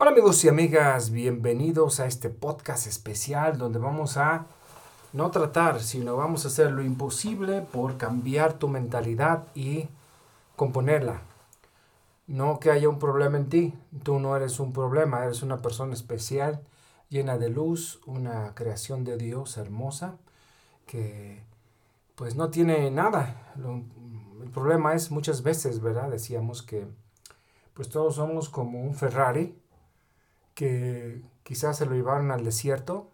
[0.00, 4.46] Hola amigos y amigas, bienvenidos a este podcast especial donde vamos a
[5.12, 9.88] no tratar, sino vamos a hacer lo imposible por cambiar tu mentalidad y
[10.54, 11.22] componerla.
[12.28, 13.74] No que haya un problema en ti,
[14.04, 16.60] tú no eres un problema, eres una persona especial,
[17.08, 20.16] llena de luz, una creación de Dios hermosa
[20.86, 21.42] que
[22.14, 23.52] pues no tiene nada.
[23.56, 26.08] el problema es muchas veces, ¿verdad?
[26.08, 26.86] Decíamos que
[27.74, 29.56] pues todos somos como un Ferrari
[30.58, 33.12] que quizás se lo llevaron al desierto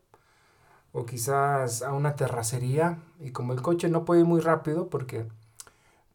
[0.93, 5.29] o quizás a una terracería y como el coche no puede ir muy rápido porque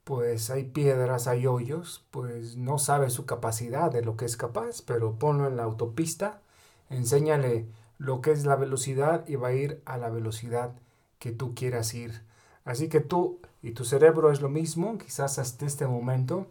[0.03, 4.81] pues hay piedras, hay hoyos, pues no sabe su capacidad de lo que es capaz,
[4.81, 6.41] pero ponlo en la autopista,
[6.89, 7.67] enséñale
[7.99, 10.73] lo que es la velocidad y va a ir a la velocidad
[11.19, 12.23] que tú quieras ir.
[12.65, 16.47] Así que tú y tu cerebro es lo mismo, quizás hasta este momento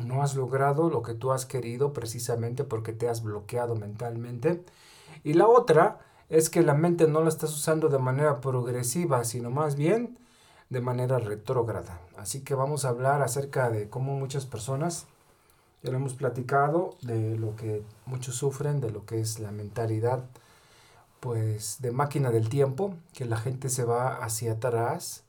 [0.00, 4.62] no has logrado lo que tú has querido precisamente porque te has bloqueado mentalmente.
[5.24, 5.98] Y la otra
[6.28, 10.18] es que la mente no la estás usando de manera progresiva, sino más bien
[10.70, 12.00] de manera retrógrada.
[12.16, 15.06] Así que vamos a hablar acerca de cómo muchas personas,
[15.82, 20.24] ya lo hemos platicado, de lo que muchos sufren, de lo que es la mentalidad
[21.20, 25.24] pues de máquina del tiempo, que la gente se va hacia atrás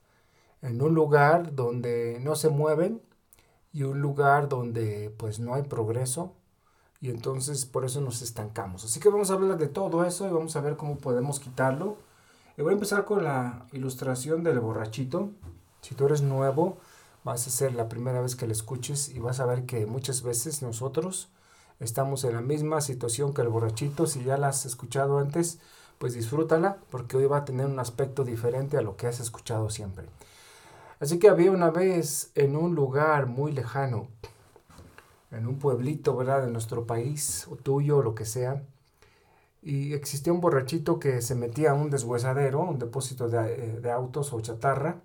[0.61, 3.01] en un lugar donde no se mueven
[3.71, 6.33] y un lugar donde pues no hay progreso
[7.01, 8.83] y entonces por eso nos estancamos.
[8.83, 11.97] Así que vamos a hablar de todo eso y vamos a ver cómo podemos quitarlo.
[12.57, 15.29] Y voy a empezar con la ilustración del borrachito.
[15.81, 16.77] Si tú eres nuevo,
[17.23, 20.23] vas a ser la primera vez que lo escuches y vas a ver que muchas
[20.23, 21.29] veces nosotros
[21.79, 24.05] estamos en la misma situación que el borrachito.
[24.05, 25.59] Si ya la has escuchado antes,
[25.99, 29.69] pues disfrútala porque hoy va a tener un aspecto diferente a lo que has escuchado
[29.69, 30.07] siempre.
[30.99, 34.09] Así que había una vez en un lugar muy lejano,
[35.31, 38.63] en un pueblito, ¿verdad?, de nuestro país, o tuyo, o lo que sea,
[39.61, 43.91] y existía un borrachito que se metía a un deshuesadero, un depósito de, eh, de
[43.91, 45.01] autos o chatarra,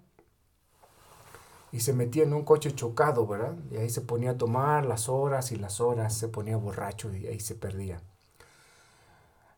[1.71, 3.57] y se metía en un coche chocado, ¿verdad?
[3.71, 7.27] Y ahí se ponía a tomar las horas y las horas, se ponía borracho y
[7.27, 8.01] ahí se perdía.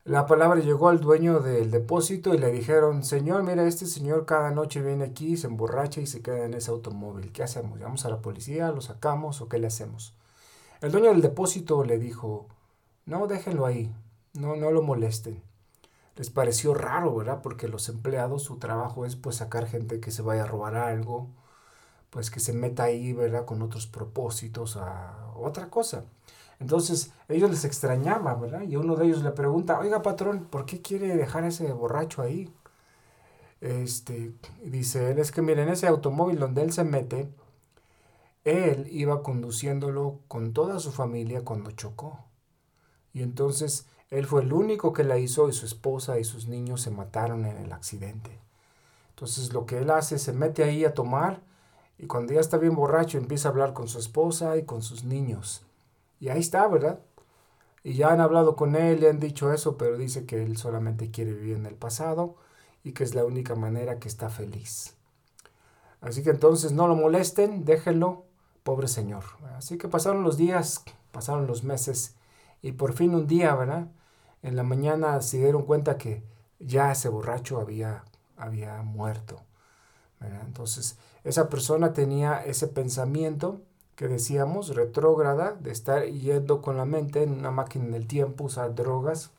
[0.06, 4.52] La palabra llegó al dueño del depósito y le dijeron, Señor, mira, este señor cada
[4.52, 7.32] noche viene aquí, se emborracha y se queda en ese automóvil.
[7.32, 7.80] ¿Qué hacemos?
[7.80, 8.70] ¿Llamamos a la policía?
[8.70, 10.14] ¿Lo sacamos o qué le hacemos?
[10.80, 12.46] El dueño del depósito le dijo,
[13.04, 13.92] no, déjenlo ahí,
[14.34, 15.42] no, no lo molesten.
[16.14, 17.42] Les pareció raro, ¿verdad?
[17.42, 21.30] Porque los empleados, su trabajo es pues sacar gente que se vaya a robar algo,
[22.10, 23.44] pues que se meta ahí, ¿verdad?
[23.44, 26.04] Con otros propósitos a otra cosa.
[26.58, 28.62] Entonces ellos les extrañaba, ¿verdad?
[28.62, 32.50] Y uno de ellos le pregunta, oiga patrón, ¿por qué quiere dejar ese borracho ahí?
[33.60, 37.28] Este, dice él, es que miren, ese automóvil donde él se mete,
[38.44, 42.24] él iba conduciéndolo con toda su familia cuando chocó.
[43.12, 46.82] Y entonces él fue el único que la hizo y su esposa y sus niños
[46.82, 48.38] se mataron en el accidente.
[49.10, 51.42] Entonces lo que él hace, se mete ahí a tomar
[51.98, 55.04] y cuando ya está bien borracho empieza a hablar con su esposa y con sus
[55.04, 55.65] niños.
[56.20, 57.00] Y ahí está, ¿verdad?
[57.82, 61.10] Y ya han hablado con él, le han dicho eso, pero dice que él solamente
[61.10, 62.36] quiere vivir en el pasado
[62.82, 64.94] y que es la única manera que está feliz.
[66.00, 68.24] Así que entonces no lo molesten, déjenlo,
[68.62, 69.24] pobre señor.
[69.56, 72.16] Así que pasaron los días, pasaron los meses
[72.62, 73.88] y por fin un día, ¿verdad?
[74.42, 76.22] En la mañana se dieron cuenta que
[76.58, 78.04] ya ese borracho había,
[78.36, 79.42] había muerto.
[80.20, 83.62] Entonces esa persona tenía ese pensamiento
[83.96, 88.74] que decíamos, retrógrada, de estar yendo con la mente en una máquina del tiempo, usar
[88.74, 89.30] drogas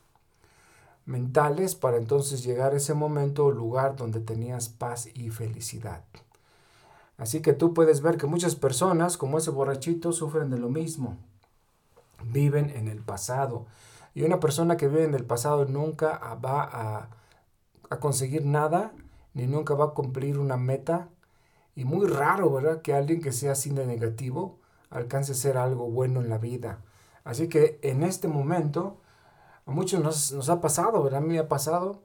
[1.06, 6.03] mentales para entonces llegar a ese momento o lugar donde tenías paz y felicidad.
[7.17, 11.17] Así que tú puedes ver que muchas personas, como ese borrachito, sufren de lo mismo.
[12.25, 13.66] Viven en el pasado.
[14.13, 17.09] Y una persona que vive en el pasado nunca va a,
[17.90, 18.91] a conseguir nada,
[19.34, 21.09] ni nunca va a cumplir una meta
[21.78, 22.82] y muy raro, ¿verdad?
[22.82, 26.84] Que alguien que sea de negativo alcance a ser algo bueno en la vida.
[27.24, 29.00] Así que en este momento,
[29.68, 31.20] a muchos nos, nos ha pasado, ¿verdad?
[31.20, 32.02] A mí me ha pasado,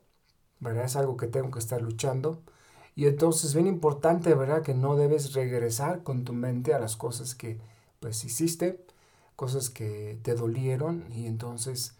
[0.60, 0.84] ¿verdad?
[0.84, 2.42] Es algo que tengo que estar luchando.
[2.94, 4.60] Y entonces es bien importante, ¿verdad?
[4.62, 7.58] Que no debes regresar con tu mente a las cosas que
[7.98, 8.84] pues hiciste,
[9.36, 11.96] cosas que te dolieron y entonces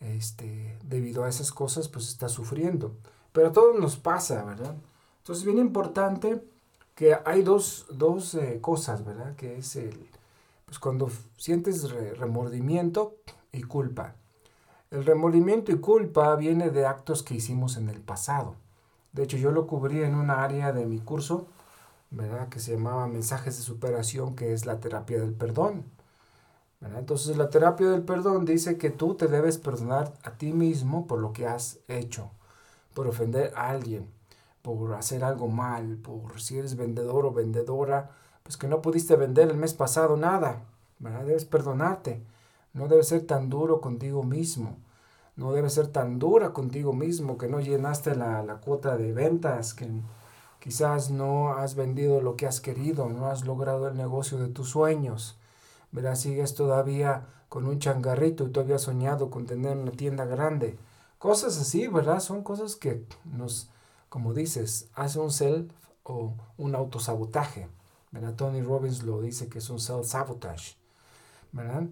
[0.00, 2.98] este, debido a esas cosas pues estás sufriendo.
[3.32, 4.76] Pero a todos nos pasa, ¿verdad?
[5.20, 6.42] Entonces es bien importante
[6.94, 9.34] que hay dos, dos eh, cosas, ¿verdad?
[9.36, 10.08] Que es el,
[10.64, 13.16] pues cuando sientes remordimiento
[13.52, 14.14] y culpa.
[14.90, 18.56] El remordimiento y culpa viene de actos que hicimos en el pasado.
[19.12, 21.46] De hecho, yo lo cubrí en una área de mi curso,
[22.10, 22.48] ¿verdad?
[22.48, 25.84] Que se llamaba Mensajes de Superación, que es la terapia del perdón.
[26.96, 31.18] Entonces la terapia del perdón dice que tú te debes perdonar a ti mismo por
[31.18, 32.30] lo que has hecho,
[32.92, 34.08] por ofender a alguien,
[34.64, 38.12] por hacer algo mal, por si eres vendedor o vendedora,
[38.42, 40.62] pues que no pudiste vender el mes pasado nada,
[40.98, 42.22] Debes perdonarte.
[42.72, 44.78] No debes ser tan duro contigo mismo.
[45.36, 49.74] No debes ser tan dura contigo mismo que no llenaste la, la cuota de ventas,
[49.74, 49.86] que
[50.60, 54.70] quizás no has vendido lo que has querido, no has logrado el negocio de tus
[54.70, 55.38] sueños.
[55.92, 60.78] Verás, sigues todavía con un changarrito y tú habías soñado con tener una tienda grande.
[61.18, 62.20] Cosas así, ¿verdad?
[62.20, 63.68] Son cosas que nos,
[64.14, 65.72] como dices, hace un self
[66.04, 67.66] o un autosabotaje.
[68.12, 68.34] ¿verdad?
[68.36, 70.76] Tony Robbins lo dice que es un self-sabotage.
[71.50, 71.88] ¿verdad?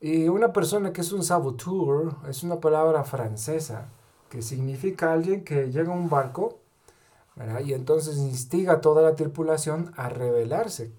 [0.00, 3.88] Y una persona que es un saboteur es una palabra francesa
[4.30, 6.58] que significa alguien que llega a un barco
[7.62, 10.90] y entonces instiga a toda la tripulación a rebelarse.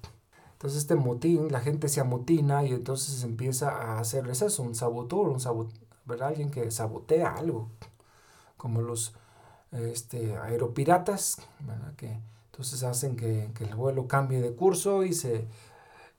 [0.52, 5.30] Entonces este motín, la gente se amotina y entonces empieza a hacerles eso, un saboteur,
[5.30, 5.74] un sabot
[6.22, 7.70] alguien que sabotea algo,
[8.56, 9.16] como los
[9.72, 11.94] este, aeropiratas, ¿verdad?
[11.96, 12.20] que
[12.52, 15.46] entonces hacen que, que, el vuelo cambie de curso y se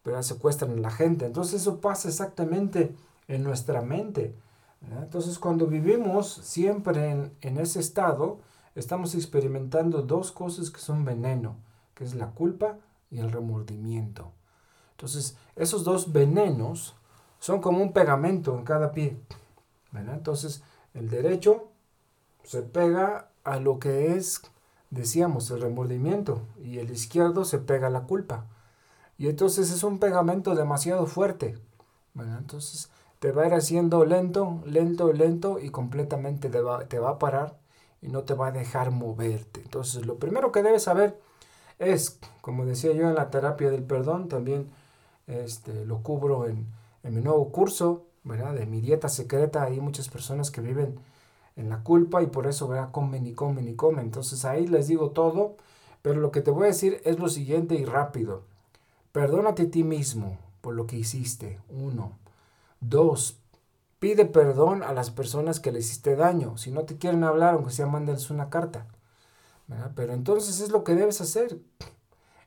[0.05, 0.23] ¿verdad?
[0.23, 1.27] secuestran a la gente.
[1.27, 2.95] Entonces eso pasa exactamente
[3.29, 4.35] en nuestra mente.
[5.03, 8.41] Entonces cuando vivimos siempre en, en ese estado,
[8.75, 11.57] estamos experimentando dos cosas que son veneno,
[11.95, 12.79] que es la culpa
[13.11, 14.33] y el remordimiento.
[14.93, 16.95] Entonces, esos dos venenos
[17.39, 19.17] son como un pegamento en cada pie.
[19.95, 20.63] Entonces,
[20.93, 21.69] el derecho
[22.45, 24.43] se pega a lo que es,
[24.91, 28.47] decíamos, el remordimiento y el izquierdo se pega la culpa.
[29.19, 31.59] Y entonces es un pegamento demasiado fuerte.
[32.15, 37.11] Entonces te va a ir haciendo lento, lento, lento y completamente te va, te va
[37.11, 37.59] a parar
[38.03, 39.61] y no te va a dejar moverte.
[39.61, 41.21] Entonces lo primero que debes saber
[41.79, 44.71] es, como decía yo en la terapia del perdón, también
[45.27, 46.67] este, lo cubro en,
[47.03, 48.55] mi nuevo curso, ¿verdad?
[48.55, 49.63] De mi dieta secreta.
[49.65, 50.99] Hay muchas personas que viven
[51.57, 52.91] en la culpa y por eso, ¿verdad?
[52.91, 54.07] Comen y comen y comen.
[54.07, 55.57] Entonces ahí les digo todo,
[56.03, 58.45] pero lo que te voy a decir es lo siguiente y rápido.
[59.13, 61.59] Perdónate a ti mismo por lo que hiciste.
[61.69, 62.19] Uno.
[62.81, 63.39] Dos.
[63.99, 66.57] Pide perdón a las personas que le hiciste daño.
[66.57, 68.87] Si no te quieren hablar, aunque sea, mándales una carta.
[69.95, 71.59] Pero entonces es lo que debes hacer.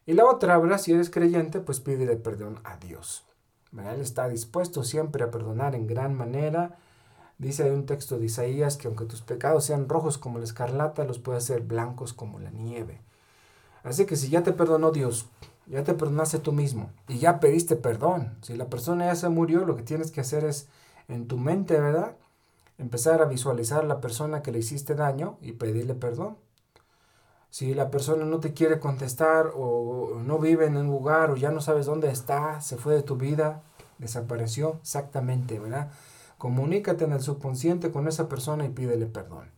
[0.06, 0.79] Y la otra, ¿verdad?
[0.79, 3.23] Si eres creyente, pues pídele perdón a Dios.
[3.71, 6.77] Él está dispuesto siempre a perdonar en gran manera.
[7.44, 11.04] Dice hay un texto de Isaías que aunque tus pecados sean rojos como la escarlata,
[11.04, 13.01] los puede hacer blancos como la nieve.
[13.84, 15.25] Así que si ya te perdonó Dios,
[15.68, 18.38] ya te perdonaste tú mismo y ya pediste perdón.
[18.42, 20.69] Si la persona ya se murió, lo que tienes que hacer es
[21.10, 22.16] en tu mente, ¿verdad?
[22.78, 26.38] Empezar a visualizar a la persona que le hiciste daño y pedirle perdón.
[27.50, 31.51] Si la persona no te quiere contestar o no vive en un lugar o ya
[31.51, 33.63] no sabes dónde está, se fue de tu vida,
[33.98, 35.92] desapareció, exactamente, ¿verdad?
[36.44, 39.50] Comunícate en el subconsciente con esa persona y pídele perdón.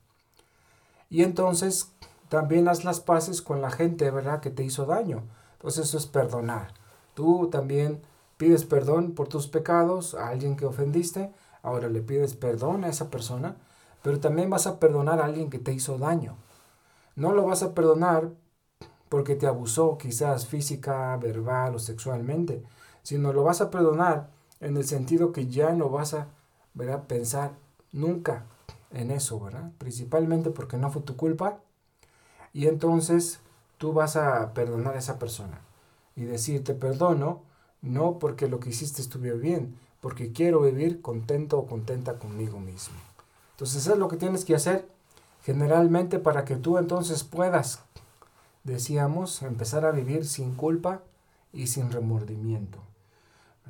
[1.09, 1.91] Y entonces
[2.29, 4.39] también haz las paces con la gente, ¿verdad?
[4.39, 5.23] Que te hizo daño.
[5.53, 6.75] Entonces eso es perdonar.
[7.15, 8.03] Tú también
[8.37, 11.33] pides perdón por tus pecados a alguien que ofendiste,
[11.63, 13.55] ahora le pides perdón a esa persona,
[14.03, 16.37] pero también vas a perdonar a alguien que te hizo daño.
[17.15, 18.29] No lo vas a perdonar
[19.09, 22.61] porque te abusó quizás física, verbal o sexualmente,
[23.01, 24.29] sino lo vas a perdonar
[24.59, 26.27] en el sentido que ya no vas a
[27.07, 27.53] pensar
[27.91, 28.45] nunca
[28.91, 29.71] en eso, ¿verdad?
[29.77, 31.59] Principalmente porque no fue tu culpa.
[32.53, 33.39] Y entonces
[33.77, 35.61] tú vas a perdonar a esa persona
[36.15, 37.41] y decir, te perdono,
[37.81, 42.95] no porque lo que hiciste estuvo bien, porque quiero vivir contento o contenta conmigo mismo.
[43.51, 44.87] Entonces eso es lo que tienes que hacer
[45.43, 47.83] generalmente para que tú entonces puedas,
[48.63, 51.03] decíamos, empezar a vivir sin culpa
[51.53, 52.79] y sin remordimiento.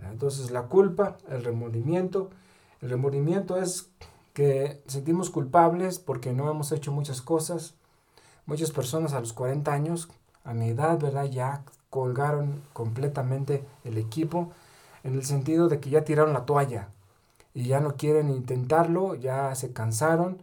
[0.09, 2.29] Entonces la culpa, el remordimiento,
[2.81, 3.89] el remordimiento es
[4.33, 7.73] que sentimos culpables porque no hemos hecho muchas cosas.
[8.45, 10.09] Muchas personas a los 40 años,
[10.43, 11.25] a mi edad, ¿verdad?
[11.25, 14.51] Ya colgaron completamente el equipo
[15.03, 16.89] en el sentido de que ya tiraron la toalla
[17.53, 20.37] y ya no quieren intentarlo, ya se cansaron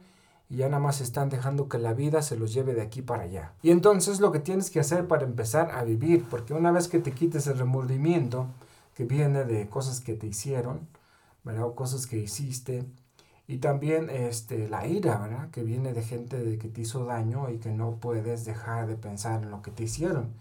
[0.48, 3.24] y ya nada más están dejando que la vida se los lleve de aquí para
[3.24, 3.52] allá.
[3.62, 6.98] Y entonces lo que tienes que hacer para empezar a vivir, porque una vez que
[6.98, 8.46] te quites el remordimiento
[8.94, 10.88] que viene de cosas que te hicieron,
[11.44, 11.64] ¿verdad?
[11.66, 12.86] O cosas que hiciste,
[13.46, 15.50] y también este, la ira, ¿verdad?
[15.50, 18.96] Que viene de gente de que te hizo daño y que no puedes dejar de
[18.96, 20.32] pensar en lo que te hicieron.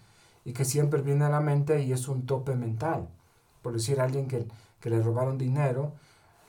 [0.46, 3.10] Y que siempre viene a la mente y es un tope mental.
[3.62, 4.48] Por decir a alguien que,
[4.80, 5.94] que le robaron dinero,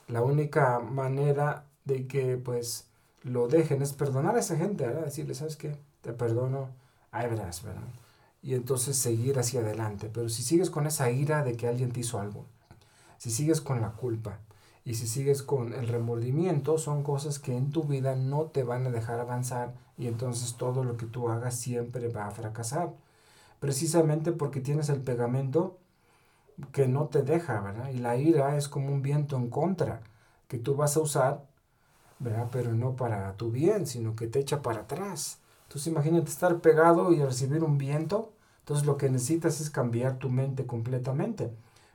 [0.07, 2.87] la única manera de que pues
[3.23, 5.05] lo dejen es perdonar a esa gente, ¿verdad?
[5.05, 5.77] Decirle, ¿sabes qué?
[6.01, 6.69] Te perdono,
[7.11, 7.83] ahí verás, ¿verdad?
[8.41, 10.09] Y entonces seguir hacia adelante.
[10.13, 12.45] Pero si sigues con esa ira de que alguien te hizo algo,
[13.23, 14.39] si sigues con la culpa
[14.83, 18.85] y si sigues con el remordimiento, son cosas que en tu vida no te van
[18.85, 22.91] a dejar avanzar y entonces todo lo que tú hagas siempre va a fracasar.
[23.61, 25.77] Precisamente porque tienes el pegamento
[26.73, 27.91] que no te deja, ¿verdad?
[27.91, 30.01] Y la ira es como un viento en contra
[30.49, 31.45] que tú vas a usar,
[32.19, 32.49] ¿verdad?
[32.51, 35.39] Pero no para tu bien, sino que te echa para atrás.
[35.69, 38.33] Entonces imagínate estar pegado y recibir un viento.
[38.59, 41.53] Entonces lo que necesitas es cambiar tu mente completamente.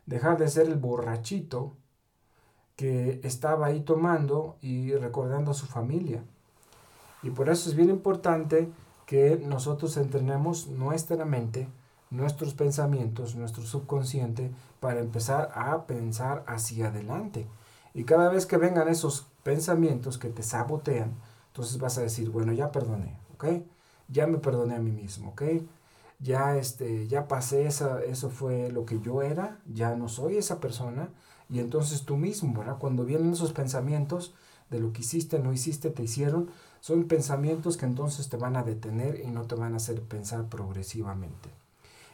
[0.08, 1.76] Dejar de ser el borrachito
[2.76, 6.24] que estaba ahí tomando y recordando a su familia.
[7.22, 8.70] Y por eso es bien importante
[9.06, 11.68] que nosotros entrenemos nuestra mente
[12.10, 14.50] nuestros pensamientos, nuestro subconsciente,
[14.80, 17.46] para empezar a pensar hacia adelante.
[17.94, 21.14] Y cada vez que vengan esos pensamientos que te sabotean,
[21.48, 23.44] entonces vas a decir, bueno, ya perdoné, ¿ok?
[24.08, 25.42] Ya me perdoné a mí mismo, ¿ok?
[26.20, 30.60] Ya, este, ya pasé, esa, eso fue lo que yo era, ya no soy esa
[30.60, 31.10] persona.
[31.48, 32.78] Y entonces tú mismo, ¿verdad?
[32.78, 34.34] Cuando vienen esos pensamientos
[34.70, 38.64] de lo que hiciste, no hiciste, te hicieron, son pensamientos que entonces te van a
[38.64, 41.50] detener y no te van a hacer pensar progresivamente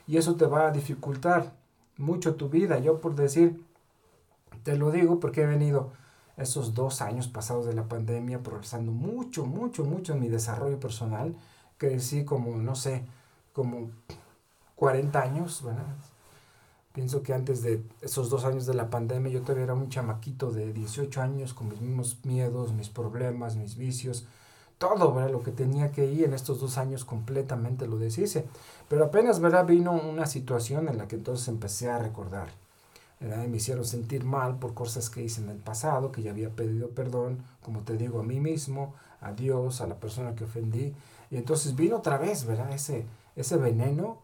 [0.07, 1.53] y eso te va a dificultar
[1.97, 2.79] mucho tu vida.
[2.79, 3.65] Yo por decir,
[4.63, 5.93] te lo digo porque he venido
[6.37, 11.37] esos dos años pasados de la pandemia progresando mucho, mucho, mucho en mi desarrollo personal.
[11.79, 13.05] Crecí como, no sé,
[13.55, 13.91] como
[14.77, 15.87] 40 años, ¿verdad?
[16.93, 20.53] Pienso que antes de esos dos años de la pandemia yo todavía era un chamaquito
[20.53, 24.27] de 18 años con mis mismos miedos, mis problemas, mis vicios,
[24.79, 25.31] todo, ¿verdad?
[25.31, 28.47] Lo que tenía que ir en estos dos años completamente lo deshice.
[28.89, 29.67] Pero apenas, ¿verdad?
[29.67, 32.49] Vino una situación en la que entonces empecé a recordar.
[33.21, 33.47] ¿verdad?
[33.47, 36.91] me hicieron sentir mal por cosas que hice en el pasado, que ya había pedido
[36.91, 40.95] perdón, como te digo, a mí mismo, a Dios, a la persona que ofendí.
[41.31, 42.73] Y entonces vino otra vez, ¿verdad?
[42.73, 43.07] Ese,
[43.37, 44.23] ese veneno.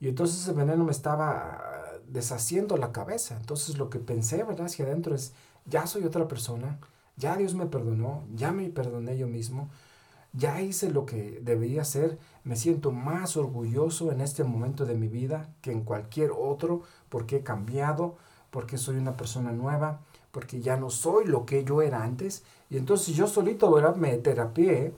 [0.00, 1.62] Y entonces ese veneno me estaba
[2.08, 3.36] deshaciendo la cabeza.
[3.36, 4.66] Entonces lo que pensé, ¿verdad?
[4.66, 5.34] Hacia adentro es,
[5.66, 6.78] ya soy otra persona,
[7.16, 9.68] ya Dios me perdonó, ya me perdoné yo mismo
[10.32, 15.08] ya hice lo que debía hacer, me siento más orgulloso en este momento de mi
[15.08, 18.16] vida que en cualquier otro, porque he cambiado,
[18.50, 20.00] porque soy una persona nueva,
[20.30, 22.44] porque ya no soy lo que yo era antes.
[22.70, 23.96] Y entonces yo solito ¿verdad?
[23.96, 24.94] me terapié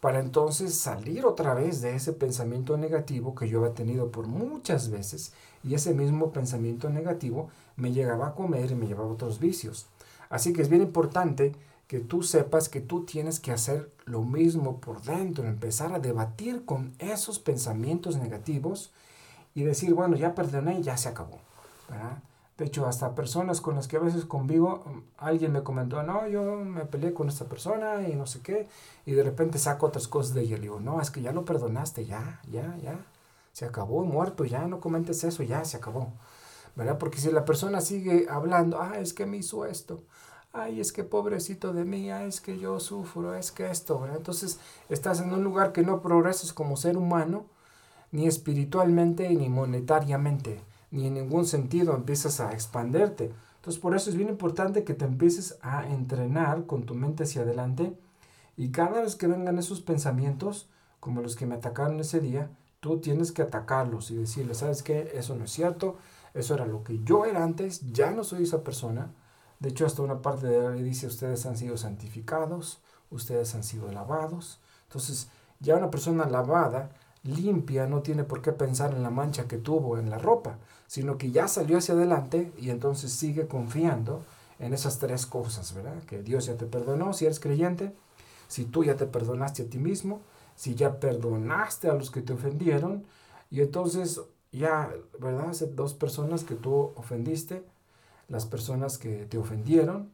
[0.00, 4.90] para entonces salir otra vez de ese pensamiento negativo que yo había tenido por muchas
[4.90, 5.32] veces.
[5.62, 9.86] Y ese mismo pensamiento negativo me llegaba a comer y me llevaba otros vicios.
[10.30, 11.52] Así que es bien importante
[11.86, 16.64] que tú sepas que tú tienes que hacer lo mismo por dentro, empezar a debatir
[16.64, 18.92] con esos pensamientos negativos
[19.54, 21.40] y decir, bueno, ya perdoné ya se acabó.
[22.60, 24.84] De hecho, hasta personas con las que a veces convivo,
[25.16, 28.68] alguien me comentó, no, yo me peleé con esta persona y no sé qué,
[29.06, 30.56] y de repente saco otras cosas de ella.
[30.56, 32.98] Le digo, no, es que ya lo perdonaste, ya, ya, ya,
[33.54, 36.12] se acabó, muerto, ya, no comentes eso, ya, se acabó.
[36.76, 36.98] ¿Verdad?
[36.98, 40.02] Porque si la persona sigue hablando, ah, es que me hizo esto,
[40.52, 44.18] ay, es que pobrecito de mí, ay, es que yo sufro, es que esto, ¿verdad?
[44.18, 44.58] Entonces
[44.90, 47.46] estás en un lugar que no progresas como ser humano,
[48.12, 50.60] ni espiritualmente, ni monetariamente,
[50.90, 53.32] ni en ningún sentido empiezas a expanderte.
[53.56, 57.42] Entonces por eso es bien importante que te empieces a entrenar con tu mente hacia
[57.42, 57.96] adelante
[58.56, 60.68] y cada vez que vengan esos pensamientos,
[60.98, 65.12] como los que me atacaron ese día, tú tienes que atacarlos y decirle, ¿sabes qué?
[65.14, 65.96] Eso no es cierto,
[66.34, 69.10] eso era lo que yo era antes, ya no soy esa persona,
[69.60, 72.80] de hecho, hasta una parte de ley dice, ustedes han sido santificados,
[73.10, 74.58] ustedes han sido lavados.
[74.84, 75.28] Entonces,
[75.60, 76.90] ya una persona lavada,
[77.22, 81.18] limpia, no tiene por qué pensar en la mancha que tuvo en la ropa, sino
[81.18, 84.24] que ya salió hacia adelante y entonces sigue confiando
[84.58, 86.02] en esas tres cosas, ¿verdad?
[86.04, 87.94] Que Dios ya te perdonó si eres creyente,
[88.48, 90.20] si tú ya te perdonaste a ti mismo,
[90.56, 93.04] si ya perdonaste a los que te ofendieron,
[93.50, 94.20] y entonces
[94.52, 95.54] ya, ¿verdad?
[95.74, 97.64] Dos personas que tú ofendiste,
[98.28, 100.12] las personas que te ofendieron,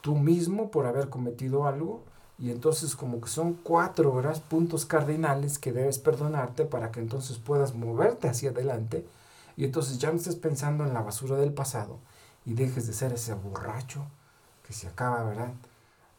[0.00, 2.04] tú mismo por haber cometido algo,
[2.38, 7.38] y entonces como que son cuatro horas, puntos cardinales que debes perdonarte para que entonces
[7.38, 9.06] puedas moverte hacia adelante,
[9.56, 11.98] y entonces ya no estés pensando en la basura del pasado
[12.44, 14.06] y dejes de ser ese borracho
[14.66, 15.52] que se acaba, ¿verdad?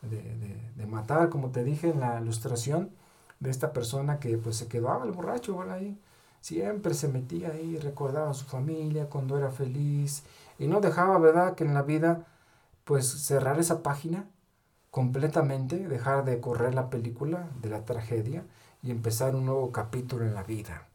[0.02, 2.92] De, matar, como te dije en la ilustración,
[3.40, 5.76] de esta persona que pues se quedaba el borracho, ¿verdad?
[5.76, 6.00] Ahí
[6.42, 10.24] siempre se metía ahí, recordaba a su familia cuando era feliz
[10.58, 12.26] y no dejaba, ¿verdad?, que en la vida,
[12.86, 14.26] pues cerrar esa página
[14.92, 18.44] completamente, dejar de correr la película de la tragedia
[18.82, 20.88] y empezar un nuevo capítulo en la vida.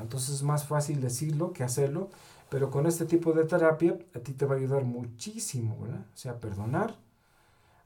[0.00, 2.10] Entonces es más fácil decirlo que hacerlo,
[2.48, 6.06] pero con este tipo de terapia a ti te va a ayudar muchísimo, ¿verdad?
[6.14, 6.96] O sea, perdonar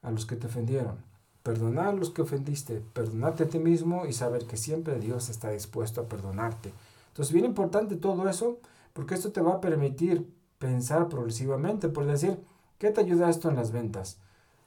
[0.02, 0.98] a los que te ofendieron,
[1.42, 5.50] perdonar a los que ofendiste, perdonarte a ti mismo y saber que siempre Dios está
[5.50, 6.72] dispuesto a perdonarte.
[7.08, 8.58] Entonces, bien importante todo eso,
[8.92, 12.38] porque esto te va a permitir pensar progresivamente, por decir,
[12.78, 14.18] ¿qué te ayuda esto en las ventas?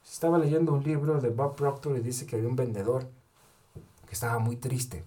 [0.04, 3.08] Estaba leyendo un libro de Bob Proctor y dice que había un vendedor
[4.06, 5.04] que estaba muy triste.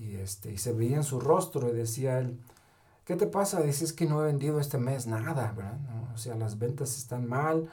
[0.00, 2.38] Y, este, y se veía en su rostro y decía él,
[3.04, 3.60] ¿qué te pasa?
[3.60, 5.78] Dices que no he vendido este mes nada, ¿verdad?
[6.14, 7.68] O sea, las ventas están mal,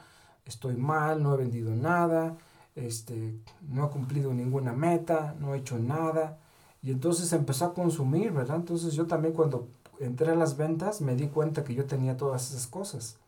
[0.46, 2.36] estoy mal, no he vendido nada,
[2.74, 6.38] este, no he cumplido ninguna meta, no he hecho nada.
[6.82, 8.56] Y entonces empezó a consumir, ¿verdad?
[8.56, 9.68] Entonces yo también cuando
[10.00, 13.18] entré a las ventas me di cuenta que yo tenía todas esas cosas.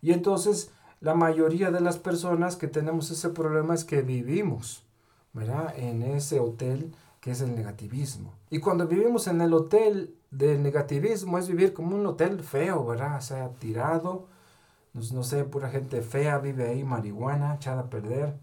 [0.00, 0.70] Y entonces
[1.02, 4.84] la mayoría de las personas que tenemos ese problema es que vivimos,
[5.32, 5.74] ¿verdad?
[5.76, 8.32] En ese hotel que es el negativismo.
[8.50, 13.18] Y cuando vivimos en el hotel del negativismo es vivir como un hotel feo, ¿verdad?
[13.18, 14.28] O sea, tirado,
[14.94, 18.36] no, sé, pura gente fea vive ahí, marihuana, echada a perder,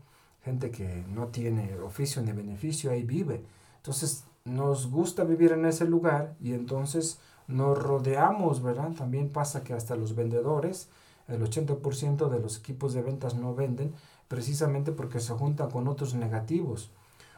[0.44, 3.42] gente que no tiene oficio ni beneficio, ahí vive.
[3.78, 8.92] Entonces, nos gusta vivir en ese lugar y entonces nos rodeamos, ¿verdad?
[8.98, 10.90] También pasa que hasta los vendedores,
[11.30, 13.94] el 80% de los equipos de ventas no venden
[14.28, 16.92] precisamente porque se juntan con otros negativos.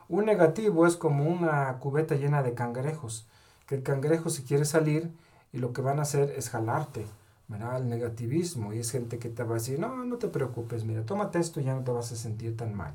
[0.10, 3.28] Un negativo es como una cubeta llena de cangrejos,
[3.66, 5.12] que el cangrejo si quiere salir
[5.54, 7.06] y lo que van a hacer es jalarte,
[7.48, 7.78] ¿verdad?
[7.78, 11.06] El negativismo y es gente que te va a decir, no, no te preocupes, mira,
[11.06, 12.94] tómate esto y ya no te vas a sentir tan mal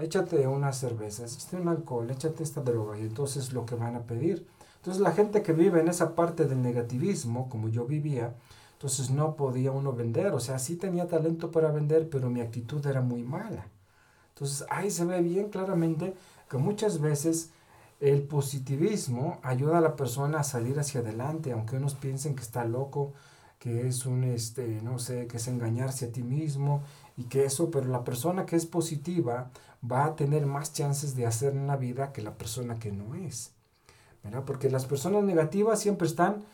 [0.00, 4.02] échate unas cervezas, échate un alcohol, échate esta droga y entonces lo que van a
[4.02, 4.46] pedir.
[4.76, 8.34] Entonces la gente que vive en esa parte del negativismo, como yo vivía,
[8.76, 12.86] entonces no podía uno vender, o sea, sí tenía talento para vender, pero mi actitud
[12.86, 13.68] era muy mala.
[14.34, 16.14] Entonces ahí se ve bien claramente
[16.50, 17.52] que muchas veces
[18.00, 22.66] el positivismo ayuda a la persona a salir hacia adelante, aunque unos piensen que está
[22.66, 23.14] loco,
[23.58, 26.82] que es un, este, no sé, que es engañarse a ti mismo
[27.16, 29.50] y que eso, pero la persona que es positiva
[29.90, 33.14] va a tener más chances de hacer en la vida que la persona que no
[33.14, 33.52] es.
[34.22, 34.44] ¿verdad?
[34.44, 36.44] Porque las personas negativas siempre están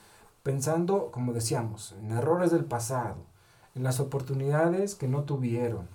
[0.43, 3.27] pensando, como decíamos, en errores del pasado,
[3.75, 5.89] en las oportunidades que no tuvieron.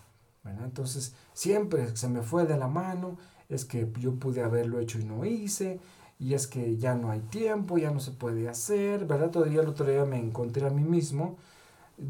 [0.44, 0.66] ¿verdad?
[0.66, 3.18] Entonces, siempre se me fue de la mano,
[3.50, 5.80] es que yo pude haberlo hecho y no hice,
[6.20, 9.30] y es que ya no hay tiempo, ya no se puede hacer, ¿verdad?
[9.30, 11.38] Todavía el otro día me encontré a mí mismo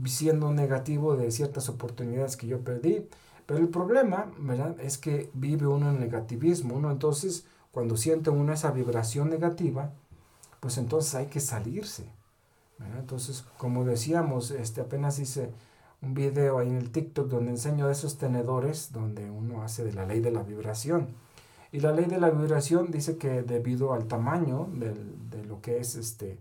[0.06, 3.08] siendo negativo de ciertas oportunidades que yo perdí
[3.48, 4.78] pero el problema, ¿verdad?
[4.80, 9.94] Es que vive uno en negativismo, uno entonces cuando siente uno esa vibración negativa,
[10.60, 12.12] pues entonces hay que salirse.
[12.80, 13.00] ¿Verdad?
[13.00, 15.52] Entonces, como decíamos, este, apenas hice
[16.02, 20.06] un video ahí en el TikTok donde enseño esos tenedores donde uno hace de la
[20.06, 21.08] ley de la vibración.
[21.72, 25.80] Y la ley de la vibración dice que debido al tamaño del, de lo que
[25.80, 26.40] es este,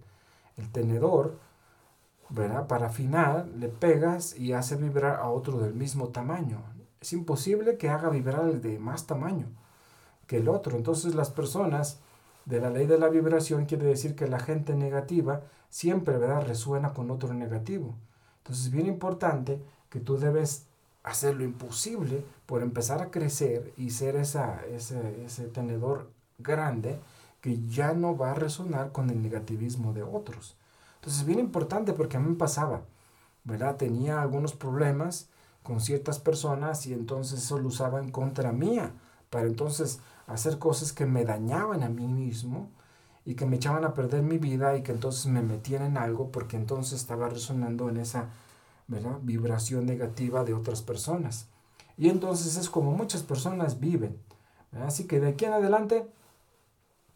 [0.57, 1.39] el tenedor,
[2.29, 2.67] ¿verdad?
[2.67, 6.63] Para afinar, le pegas y hace vibrar a otro del mismo tamaño
[7.01, 9.47] es imposible que haga vibrar el de más tamaño
[10.27, 10.77] que el otro.
[10.77, 12.01] Entonces las personas
[12.47, 16.47] de la ley de la vibración quiere decir que la gente negativa siempre ¿verdad?
[16.47, 17.95] resuena con otro negativo.
[18.39, 20.65] Entonces es bien importante que tú debes
[21.03, 26.99] hacer lo imposible por empezar a crecer y ser esa, ese, ese tenedor grande
[27.41, 30.57] que ya no va a resonar con el negativismo de otros.
[30.97, 32.83] Entonces es bien importante porque a mí me pasaba,
[33.45, 33.77] ¿verdad?
[33.77, 35.29] Tenía algunos problemas
[35.63, 38.93] con ciertas personas y entonces eso lo usaba en contra mía,
[39.31, 42.71] para entonces hacer cosas que me dañaban a mí mismo
[43.25, 46.31] y que me echaban a perder mi vida y que entonces me metían en algo
[46.31, 48.31] porque entonces estaba resonando en esa
[49.23, 51.49] vibración negativa de otras personas.
[51.97, 54.19] Y entonces es como muchas personas viven.
[54.73, 56.07] Así que de aquí en adelante,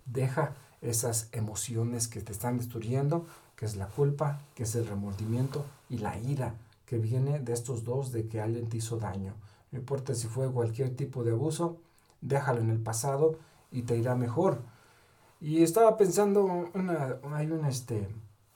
[0.06, 5.64] deja esas emociones que te están destruyendo, que es la culpa, que es el remordimiento
[5.88, 6.54] y la ira
[6.86, 9.34] que viene de estos dos de que alguien te hizo daño.
[9.70, 11.78] No importa si fue cualquier tipo de abuso,
[12.20, 13.38] déjalo en el pasado
[13.70, 14.62] y te irá mejor.
[15.40, 18.08] Y estaba pensando, una, hay un este,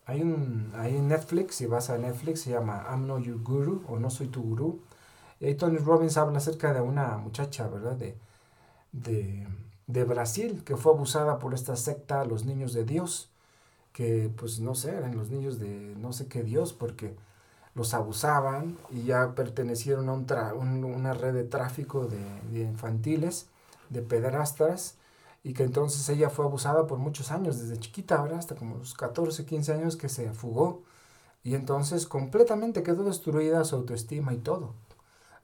[0.06, 3.84] hay un, hay en Netflix, si vas a Netflix, se llama I'm Not Your Guru
[3.88, 4.80] o No Soy Tu Gurú.
[5.40, 7.96] Y Tony Robbins habla acerca de una muchacha, ¿verdad?
[7.96, 8.16] De,
[8.92, 9.46] de,
[9.86, 13.30] de Brasil, que fue abusada por esta secta, los niños de Dios,
[13.92, 17.16] que pues no sé, eran los niños de no sé qué Dios, porque
[17.74, 20.12] los abusaban y ya pertenecieron a
[20.54, 23.48] un una red de tráfico de, infantiles,
[23.90, 24.96] de pederastas,
[25.42, 28.38] y que entonces ella fue abusada por muchos años, desde chiquita, ¿verdad?
[28.38, 30.82] hasta como los 14, 15 años que se fugó,
[31.42, 34.74] y entonces completamente quedó destruida su autoestima y todo,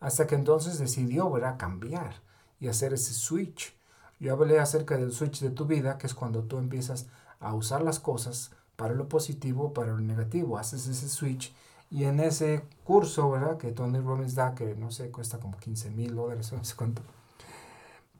[0.00, 1.58] hasta que entonces decidió ¿verdad?
[1.58, 2.22] cambiar
[2.58, 3.76] y hacer ese switch.
[4.18, 7.06] Yo hablé acerca del switch de tu vida, que es cuando tú empiezas
[7.38, 11.54] a usar las cosas para lo positivo, para lo negativo, haces ese switch
[11.90, 13.58] y en ese curso, ¿verdad?
[13.58, 17.02] Que Tony Robbins da, que no sé, cuesta como 15 mil dólares, no sé cuánto.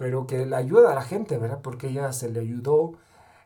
[0.01, 1.61] Pero que le ayuda a la gente, ¿verdad?
[1.61, 2.95] Porque ella se le ayudó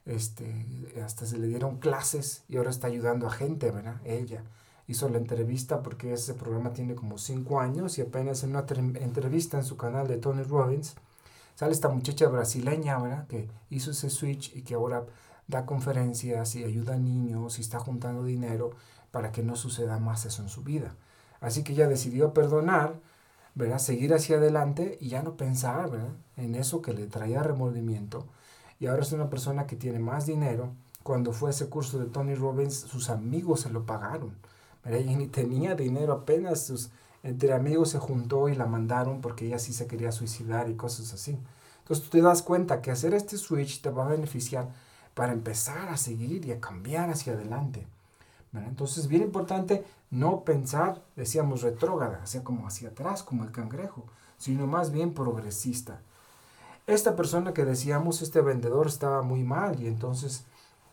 [0.06, 0.64] este,
[1.04, 3.96] hasta se le dieron clases y ahora está ayudando a gente, ¿verdad?
[4.04, 4.44] Ella
[4.86, 9.56] hizo la entrevista porque ese programa tiene como cinco años y apenas en una entrevista
[9.56, 10.94] en su canal de Tony Robbins
[11.56, 13.26] sale esta muchacha brasileña, ¿verdad?
[13.26, 15.06] Que hizo ese switch y que ahora
[15.48, 18.70] da conferencias y ayuda a niños y está juntando dinero
[19.10, 20.94] para que no suceda más eso en su vida.
[21.40, 23.00] Así que ella decidió perdonar,
[23.54, 23.78] ¿verdad?
[23.78, 25.90] Seguir hacia adelante y ya no pensar,
[26.36, 28.26] En eso que le traía remordimiento.
[28.80, 30.72] Y ahora es una persona que tiene más dinero.
[31.02, 34.36] Cuando fue ese curso de Tony Robbins, sus amigos se lo pagaron.
[34.84, 36.90] Ella ni tenía dinero, apenas sus
[37.22, 41.14] entre amigos se juntó y la mandaron porque ella sí se quería suicidar y cosas
[41.14, 41.38] así.
[41.78, 44.68] Entonces tú te das cuenta que hacer este switch te va a beneficiar
[45.14, 47.86] para empezar a seguir y a cambiar hacia adelante.
[48.62, 54.06] Entonces, bien importante no pensar, decíamos, retrógrada, o como hacia atrás, como el cangrejo,
[54.38, 56.00] sino más bien progresista.
[56.86, 60.44] Esta persona que decíamos, este vendedor estaba muy mal y entonces,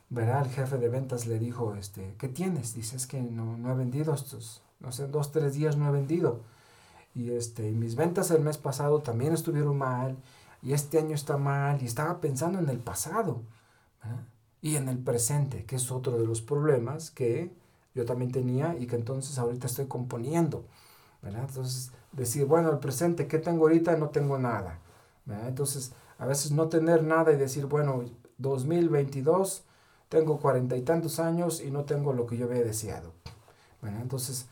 [0.10, 0.46] ¿verdad?
[0.48, 2.74] El jefe de ventas le dijo, este, ¿qué tienes?
[2.74, 5.92] Dice, es que no, no he vendido estos, no sé, dos, tres días no he
[5.92, 6.40] vendido.
[7.14, 10.18] Y este, mis ventas el mes pasado también estuvieron mal
[10.64, 13.42] y este año está mal y estaba pensando en el pasado
[14.64, 17.52] y en el presente, que es otro de los problemas que
[17.94, 20.66] yo también tenía y que entonces ahorita estoy componiendo.
[21.24, 23.96] Entonces, decir, bueno, el presente, ¿qué tengo ahorita?
[23.98, 24.80] No tengo nada.
[25.46, 28.06] Entonces, a veces no tener nada y decir, bueno,
[28.38, 29.64] 2022,
[30.10, 33.14] tengo cuarenta y tantos años y no tengo lo que yo había deseado.
[33.84, 34.48] Entonces,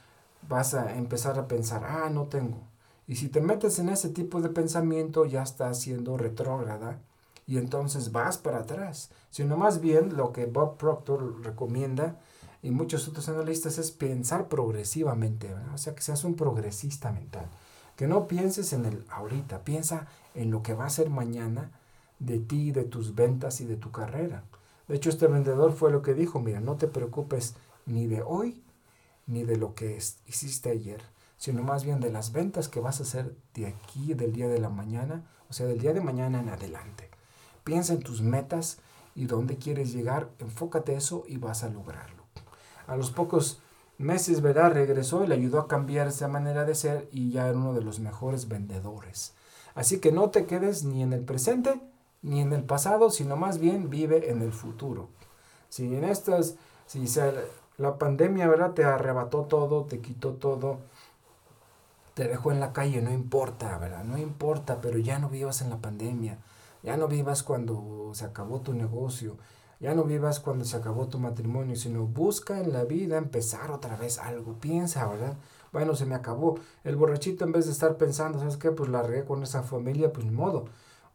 [0.47, 2.67] vas a empezar a pensar, ah, no tengo.
[3.08, 6.99] Y si te metes en ese tipo de pensamiento, ya estás siendo retrógrada
[7.47, 9.10] y entonces vas para atrás.
[9.32, 12.19] Sino más bien lo que Bob Proctor recomienda
[12.62, 17.48] y muchos otros analistas es pensar progresivamente, o sea, que seas un progresista mental.
[17.95, 21.72] Que no pienses en el ahorita, piensa en lo que va a ser mañana
[22.19, 24.43] de ti, de tus ventas y de tu carrera.
[24.88, 28.62] De hecho, este vendedor fue lo que dijo, mira, no te preocupes ni de hoy
[29.28, 31.02] ni de lo que hiciste ayer,
[31.38, 34.60] sino más bien de las ventas que vas a hacer de aquí, del día de
[34.60, 37.10] la mañana, o sea, del día de mañana en adelante.
[37.63, 38.80] Piensa en tus metas
[39.13, 42.18] y dónde quieres llegar, enfócate eso y vas a lograrlo.
[42.89, 43.62] A los pocos
[43.97, 44.73] meses, ¿verdad?
[44.73, 47.82] Regresó y le ayudó a cambiar esa manera de ser y ya era uno de
[47.82, 49.34] los mejores vendedores.
[49.75, 51.80] Así que no te quedes ni en el presente
[52.21, 55.08] ni en el pasado, sino más bien vive en el futuro.
[55.69, 57.06] Si en estas, si
[57.78, 58.73] la pandemia, ¿verdad?
[58.73, 60.80] Te arrebató todo, te quitó todo,
[62.13, 64.04] te dejó en la calle, no importa, ¿verdad?
[64.04, 66.39] No importa, pero ya no vivas en la pandemia
[66.84, 69.38] ya no vivas cuando se acabó tu negocio,
[69.79, 73.95] ya no vivas cuando se acabó tu matrimonio, sino busca en la vida empezar otra
[73.95, 74.53] vez algo.
[74.59, 75.37] Piensa, ¿verdad?
[75.71, 76.59] Bueno, se me acabó.
[76.83, 78.71] El borrachito en vez de estar pensando, ¿sabes qué?
[78.71, 80.65] Pues la regué con esa familia, pues ni modo.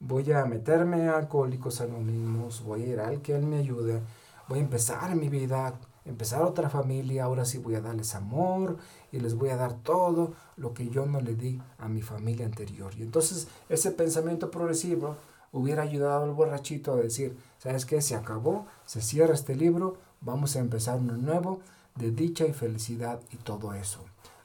[0.01, 4.01] Voy a meterme a Alcohólicos Anónimos, voy a ir al que él me ayude,
[4.49, 5.75] voy a empezar mi vida,
[6.05, 8.77] empezar otra familia, ahora sí voy a darles amor
[9.13, 12.45] y les voy a dar todo lo que yo no le di a mi familia
[12.45, 12.93] anterior.
[12.97, 15.17] Y entonces ese pensamiento progresivo
[15.55, 18.03] hubiera ayudado al borrachito a decir, ¿sabes qué?
[18.03, 21.61] Se acabó, se cierra este libro, vamos a empezar uno nuevo
[21.95, 24.01] de dicha y felicidad y todo eso.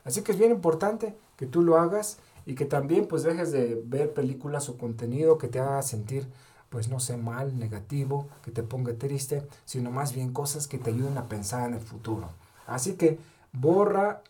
[0.06, 3.82] Así que es bien importante que tú lo hagas y que también pues dejes de
[3.86, 6.28] ver películas o contenido que te haga sentir
[6.70, 10.92] pues no sé mal, negativo, que te ponga triste, sino más bien cosas que te
[10.92, 12.30] ayuden a pensar en el futuro.
[12.68, 13.18] Así que
[13.52, 14.22] borra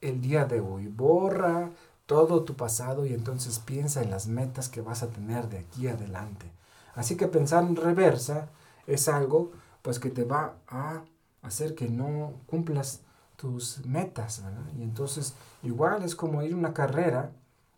[0.00, 1.70] el día de hoy, borra
[2.06, 5.88] todo tu pasado y entonces piensa en las metas que vas a tener de aquí
[5.88, 6.50] adelante.
[6.94, 8.48] Así que pensar en reversa
[8.86, 11.02] es algo pues que te va a
[11.42, 13.00] hacer que no cumplas
[13.36, 14.42] tus metas,
[14.78, 17.32] Y entonces igual es como ir una carrera,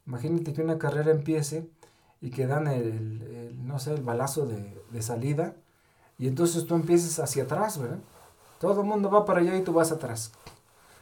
[0.07, 1.69] imagínate que una carrera empiece
[2.21, 5.55] y que dan el, no sé, el balazo de, de, salida
[6.19, 7.81] y entonces tú empiezas hacia atrás.
[8.61, 10.33] Todo el mundo va para allá y tú vas atrás.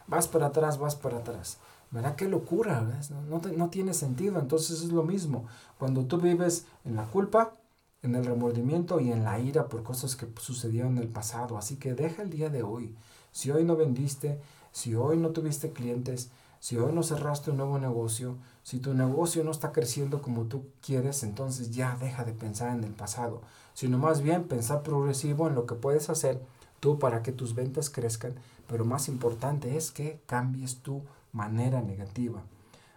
[0.07, 1.57] Vas para atrás, vas para atrás.
[1.91, 2.15] ¿Verdad?
[2.15, 2.85] Qué locura,
[3.29, 4.39] No, no, tiene sentido.
[4.39, 5.45] Entonces es lo mismo.
[5.77, 7.55] Cuando tú vives en la culpa,
[8.01, 11.57] en el remordimiento y en la ira por cosas que sucedieron en el pasado.
[11.57, 12.95] Así que deja el día de hoy.
[13.31, 14.39] Si hoy no vendiste,
[14.71, 19.43] si hoy no tuviste clientes, si hoy no cerraste un nuevo negocio, si tu negocio
[19.43, 23.41] no está creciendo como tú quieres, entonces ya deja de pensar en el pasado,
[23.75, 26.41] sino más bien pensar progresivo en lo que puedes hacer
[26.79, 28.35] tú para que tus ventas crezcan,
[28.67, 31.03] pero más importante es que cambies tú
[31.35, 32.41] manera negativa.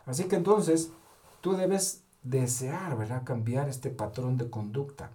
[0.06, 0.90] Así que entonces
[1.40, 3.24] tú debes desear, ¿verdad?
[3.24, 5.10] Cambiar este patrón de conducta.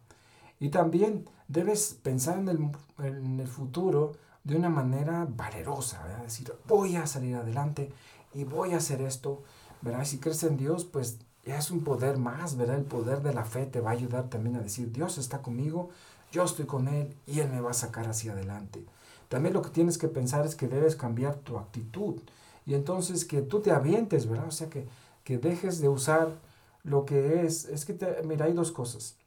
[0.59, 6.05] Y también debes pensar en el, en el futuro de una manera valerosa.
[6.21, 7.91] Decir, voy a salir adelante
[8.33, 9.43] y voy a hacer esto,
[9.81, 10.05] ¿verdad?
[10.05, 12.77] Si crees en Dios, pues ya es un poder más, ¿verdad?
[12.77, 15.89] El poder de la fe te va a ayudar también a decir, Dios está conmigo,
[16.31, 18.85] yo estoy con Él y Él me va a sacar hacia adelante.
[19.29, 22.21] También lo que tienes que pensar es que debes cambiar tu actitud
[22.65, 24.47] y entonces que tú te avientes, ¿verdad?
[24.47, 24.87] O sea, que,
[25.23, 26.39] que dejes de usar
[26.83, 29.17] lo que es, es que, te, mira, hay dos cosas.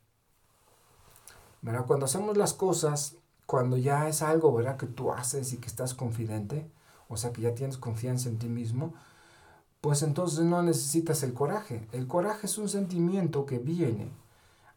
[1.63, 1.87] ¿verdad?
[1.87, 4.77] Cuando hacemos las cosas, cuando ya es algo, ¿verdad?
[4.77, 6.71] Que tú haces y que estás confidente,
[7.09, 8.95] o sea, que ya tienes confianza en ti mismo,
[9.81, 11.87] pues entonces no necesitas el coraje.
[11.93, 14.11] El coraje es un sentimiento que viene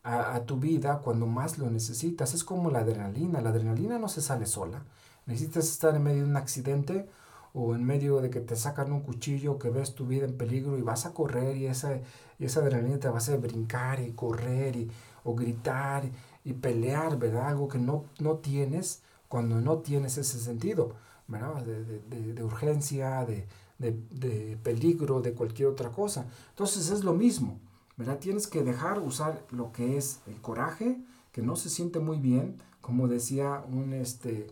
[0.03, 2.33] a, a, tu vida cuando más lo necesitas.
[2.33, 3.41] Es como la adrenalina.
[3.41, 4.83] La adrenalina no se sale sola.
[5.25, 7.09] Necesitas estar en medio de un accidente
[7.53, 10.77] o en medio de que te sacan un cuchillo, que ves tu vida en peligro
[10.77, 11.99] y vas a correr y esa,
[12.37, 14.91] y esa adrenalina te va a hacer brincar y correr y,
[15.23, 16.03] o gritar
[16.43, 17.47] y, pelear, ¿verdad?
[17.47, 20.95] Algo que no, no tienes cuando no tienes ese sentido,
[21.27, 21.63] ¿verdad?
[21.63, 23.45] De, de, de urgencia, de,
[23.79, 26.25] de, peligro, de cualquier otra cosa.
[26.49, 27.59] Entonces es lo mismo,
[27.97, 28.19] ¿verdad?
[28.19, 30.97] Tienes que dejar usar lo que es el coraje,
[31.31, 34.47] que no se siente muy bien, como decía un, este,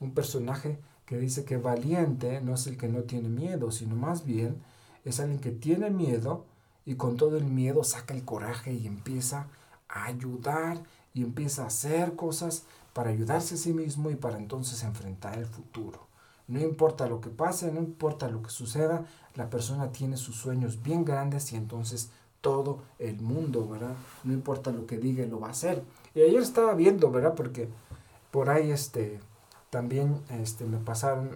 [0.00, 0.78] un personaje
[1.12, 4.56] que dice que valiente no es el que no tiene miedo, sino más bien
[5.04, 6.46] es alguien que tiene miedo
[6.86, 9.48] y con todo el miedo saca el coraje y empieza
[9.90, 12.62] a ayudar y empieza a hacer cosas
[12.94, 16.06] para ayudarse a sí mismo y para entonces enfrentar el futuro.
[16.48, 20.82] No importa lo que pase, no importa lo que suceda, la persona tiene sus sueños
[20.82, 22.08] bien grandes y entonces
[22.40, 23.96] todo el mundo, ¿verdad?
[24.24, 25.82] No importa lo que diga, lo va a hacer.
[26.14, 27.34] Y ayer estaba viendo, ¿verdad?
[27.34, 27.68] Porque
[28.30, 29.20] por ahí este,
[29.72, 31.30] también este, me pasaron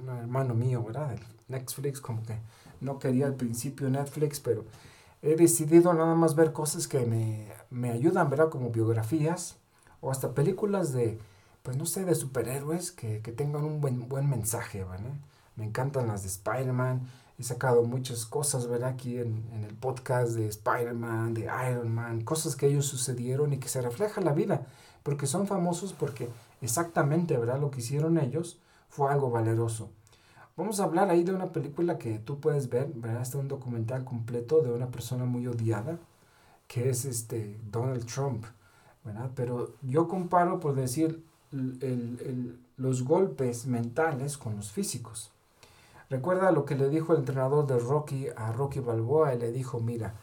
[0.00, 1.16] un hermano mío, ¿verdad?
[1.48, 2.38] Netflix, como que
[2.80, 4.64] no quería al principio Netflix, pero
[5.22, 8.48] he decidido nada más ver cosas que me, me ayudan, ¿verdad?
[8.48, 9.56] Como biografías
[10.00, 11.18] o hasta películas de
[11.64, 15.10] pues no sé, de superhéroes que, que tengan un buen, buen mensaje, ¿vale?
[15.56, 17.08] Me encantan las de Spider-Man,
[17.38, 18.90] he sacado muchas cosas, ¿verdad?
[18.90, 23.58] Aquí en, en el podcast de Spider-Man, de Iron Man, cosas que ellos sucedieron y
[23.58, 24.66] que se refleja la vida,
[25.02, 26.28] porque son famosos porque
[26.64, 27.60] exactamente, ¿verdad?
[27.60, 29.90] Lo que hicieron ellos fue algo valeroso.
[30.56, 33.22] Vamos a hablar ahí de una película que tú puedes ver, ¿verdad?
[33.22, 35.98] Este es un documental completo de una persona muy odiada,
[36.68, 38.44] que es este Donald Trump,
[39.04, 39.30] ¿verdad?
[39.34, 45.32] Pero yo comparo, por decir, el, los golpes mentales con los físicos.
[46.08, 49.80] Recuerda lo que le dijo el entrenador de Rocky a Rocky Balboa y le dijo,
[49.80, 50.14] mira,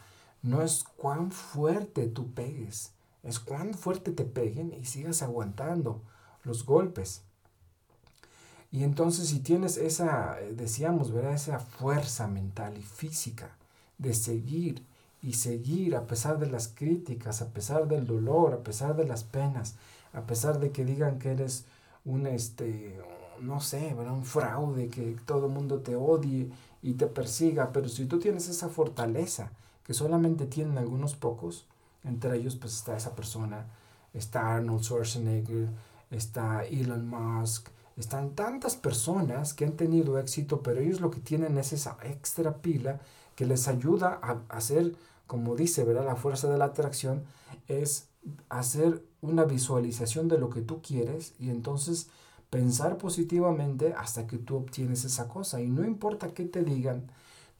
[0.42, 6.00] no es cuán fuerte tú pegues, es cuán fuerte te peguen y sigas aguantando
[6.44, 7.22] los golpes.
[8.70, 11.34] Y entonces si tienes esa, decíamos, ¿verdad?
[11.34, 13.50] esa fuerza mental y física
[13.98, 14.82] de seguir
[15.22, 19.24] y seguir a pesar de las críticas, a pesar del dolor, a pesar de las
[19.24, 19.76] penas,
[20.12, 21.66] a pesar de que digan que eres
[22.04, 22.98] un, este,
[23.40, 26.50] no sé, un fraude, que todo el mundo te odie
[26.82, 29.52] y te persiga, pero si tú tienes esa fortaleza
[29.84, 31.66] que solamente tienen algunos pocos,
[32.04, 33.66] entre ellos pues está esa persona,
[34.14, 35.68] está Arnold Schwarzenegger,
[36.12, 41.58] está Elon Musk, están tantas personas que han tenido éxito, pero ellos lo que tienen
[41.58, 43.00] es esa extra pila
[43.36, 44.94] que les ayuda a hacer,
[45.26, 46.06] como dice, ¿verdad?
[46.06, 47.24] La fuerza de la atracción
[47.68, 48.08] es
[48.48, 52.08] hacer una visualización de lo que tú quieres y entonces
[52.50, 55.60] pensar positivamente hasta que tú obtienes esa cosa.
[55.60, 57.10] Y no importa qué te digan,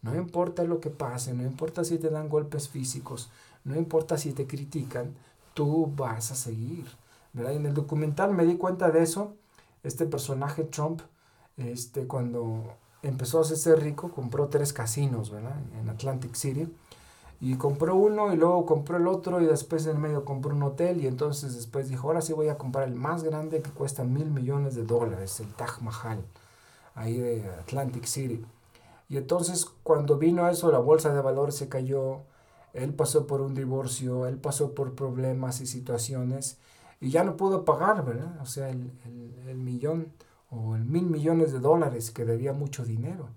[0.03, 3.31] no importa lo que pase, no importa si te dan golpes físicos,
[3.65, 5.15] no importa si te critican,
[5.55, 6.87] tú vas a seguir.
[7.33, 7.53] ¿Verdad?
[7.53, 9.35] en el documental me di cuenta de eso.
[9.83, 11.01] Este personaje Trump,
[11.57, 15.57] este, cuando empezó a hacerse rico, compró tres casinos ¿verdad?
[15.81, 16.69] en Atlantic City
[17.45, 21.03] y compró uno y luego compró el otro y después en medio compró un hotel
[21.03, 24.31] y entonces después dijo, ahora sí voy a comprar el más grande que cuesta mil
[24.31, 26.25] millones de dólares, el Taj Mahal,
[26.95, 28.45] ahí de Atlantic City.
[29.09, 32.21] Y entonces cuando vino eso, la bolsa de valores se cayó,
[32.75, 36.59] él pasó por un divorcio, él pasó por problemas y situaciones
[37.03, 38.39] y ya no pudo pagar, ¿verdad?
[38.41, 38.93] O sea, el,
[39.49, 40.13] el, millón
[40.51, 43.29] o el mil millones de dólares que debía mucho dinero.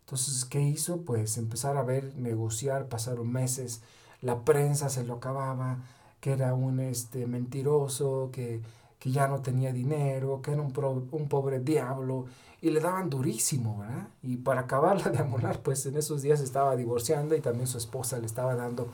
[0.00, 1.02] Entonces, ¿qué hizo?
[1.02, 3.82] Pues empezar a ver, negociar, pasaron meses,
[4.22, 5.80] la prensa se lo acababa,
[6.20, 8.62] que era un este, mentiroso, que,
[8.98, 10.72] que ya no tenía dinero, que era un,
[11.12, 12.24] un pobre diablo,
[12.62, 14.08] y le daban durísimo, ¿verdad?
[14.22, 18.18] Y para acabarla de amolar, pues en esos días estaba divorciando y también su esposa
[18.18, 18.88] le estaba dando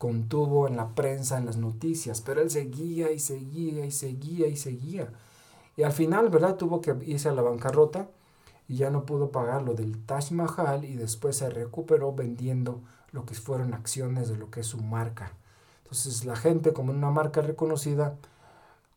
[0.00, 4.56] contuvo en la prensa, en las noticias, pero él seguía y seguía y seguía y
[4.56, 5.12] seguía.
[5.76, 6.56] Y al final, ¿verdad?
[6.56, 8.08] Tuvo que irse a la bancarrota
[8.66, 12.80] y ya no pudo pagar lo del Taj Mahal y después se recuperó vendiendo
[13.12, 15.34] lo que fueron acciones de lo que es su marca.
[15.82, 18.16] Entonces la gente como una marca reconocida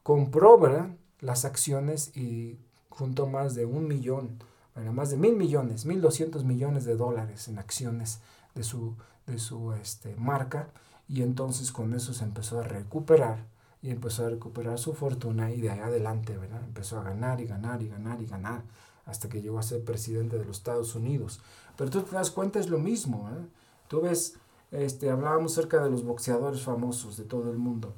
[0.04, 0.88] compró ¿verdad?
[1.20, 4.40] las acciones y juntó más de un millón,
[4.74, 8.22] bueno, más de mil millones, mil doscientos millones de dólares en acciones
[8.56, 8.96] de su,
[9.28, 10.70] de su este, marca
[11.08, 13.46] y entonces con eso se empezó a recuperar
[13.82, 16.64] y empezó a recuperar su fortuna y de ahí adelante, ¿verdad?
[16.64, 18.64] Empezó a ganar y ganar y ganar y ganar
[19.06, 21.42] hasta que llegó a ser presidente de los Estados Unidos.
[21.76, 23.46] Pero tú te das cuenta, es lo mismo, ¿eh?
[23.90, 24.38] Tú ves,
[24.72, 27.94] este, hablábamos acerca de los boxeadores famosos de todo el mundo.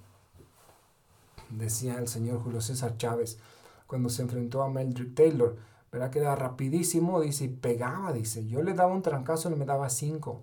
[1.52, 3.38] Decía el señor Julio César Chávez
[3.86, 5.58] cuando se enfrentó a Meldrick Taylor,
[5.91, 6.10] ¿verdad?
[6.10, 8.48] Que era rapidísimo, dice, y pegaba, dice.
[8.48, 10.41] Yo le daba un trancazo y me daba cinco.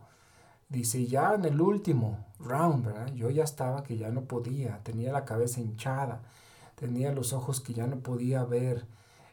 [0.69, 3.13] Dice, ya en el último round, ¿verdad?
[3.15, 6.23] Yo ya estaba que ya no podía, tenía la cabeza hinchada,
[6.75, 8.87] tenía los ojos que ya no podía ver,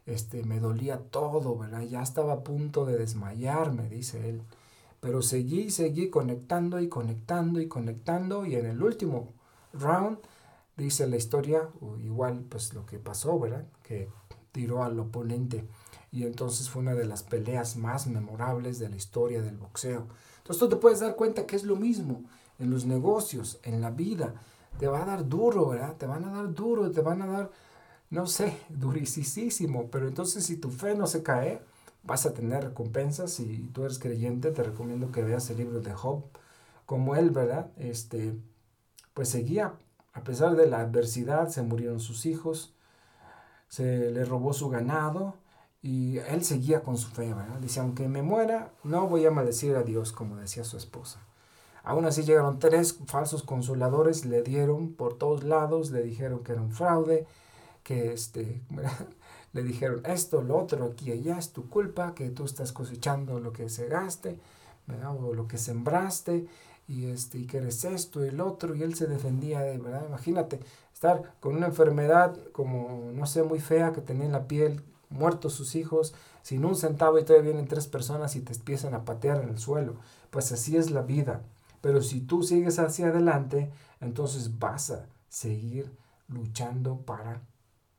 [0.05, 1.81] este, me dolía todo, ¿verdad?
[1.81, 4.41] Ya estaba a punto de desmayarme, dice él.
[4.99, 9.33] Pero seguí, seguí conectando y conectando y conectando y en el último
[9.73, 10.17] round,
[10.75, 11.69] dice la historia,
[12.03, 13.65] igual pues lo que pasó, ¿verdad?
[13.83, 14.09] Que
[14.51, 15.65] tiró al oponente
[16.11, 20.07] y entonces fue una de las peleas más memorables de la historia del boxeo.
[20.37, 22.23] Entonces tú te puedes dar cuenta que es lo mismo
[22.59, 24.35] en los negocios, en la vida.
[24.77, 25.95] Te va a dar duro, ¿verdad?
[25.97, 27.51] Te van a dar duro, te van a dar,
[28.09, 29.89] no sé, durisísimo.
[29.89, 31.61] Pero entonces si tu fe no se cae,
[32.03, 33.31] vas a tener recompensas.
[33.31, 36.23] Si tú eres creyente, te recomiendo que veas el libro de Job.
[36.85, 37.71] Como él, ¿verdad?
[37.77, 38.35] Este,
[39.13, 39.73] pues seguía,
[40.13, 42.73] a pesar de la adversidad, se murieron sus hijos,
[43.67, 45.35] se le robó su ganado,
[45.81, 47.59] y él seguía con su fe, ¿verdad?
[47.59, 51.21] Dice, aunque me muera, no voy a maldecir a Dios, como decía su esposa.
[51.89, 56.61] Aún así llegaron tres falsos consoladores, le dieron por todos lados, le dijeron que era
[56.61, 57.25] un fraude,
[57.81, 58.61] que este,
[59.53, 63.53] le dijeron esto, lo otro, aquí allá, es tu culpa, que tú estás cosechando lo
[63.53, 64.37] que segaste,
[64.85, 65.15] ¿verdad?
[65.15, 66.45] o lo que sembraste,
[66.87, 70.05] y, este, y que eres esto y el otro, y él se defendía de, ¿verdad?
[70.07, 70.59] Imagínate,
[70.93, 75.53] estar con una enfermedad como, no sé, muy fea, que tenía en la piel muertos
[75.53, 79.41] sus hijos, sin un centavo y todavía vienen tres personas y te empiezan a patear
[79.41, 79.95] en el suelo.
[80.29, 81.41] Pues así es la vida.
[81.81, 85.91] Pero si tú sigues hacia adelante, entonces vas a seguir
[86.27, 87.41] luchando para,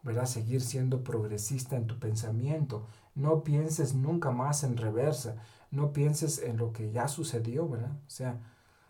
[0.02, 0.26] ¿verdad?
[0.26, 2.86] Seguir siendo progresista en tu pensamiento.
[3.14, 5.36] No pienses nunca más en reversa.
[5.70, 7.92] No pienses en lo que ya sucedió, ¿verdad?
[8.06, 8.40] O sea,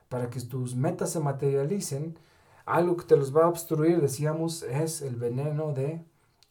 [0.09, 2.18] para que tus metas se materialicen,
[2.66, 6.05] algo que te los va a obstruir, decíamos, es el veneno de,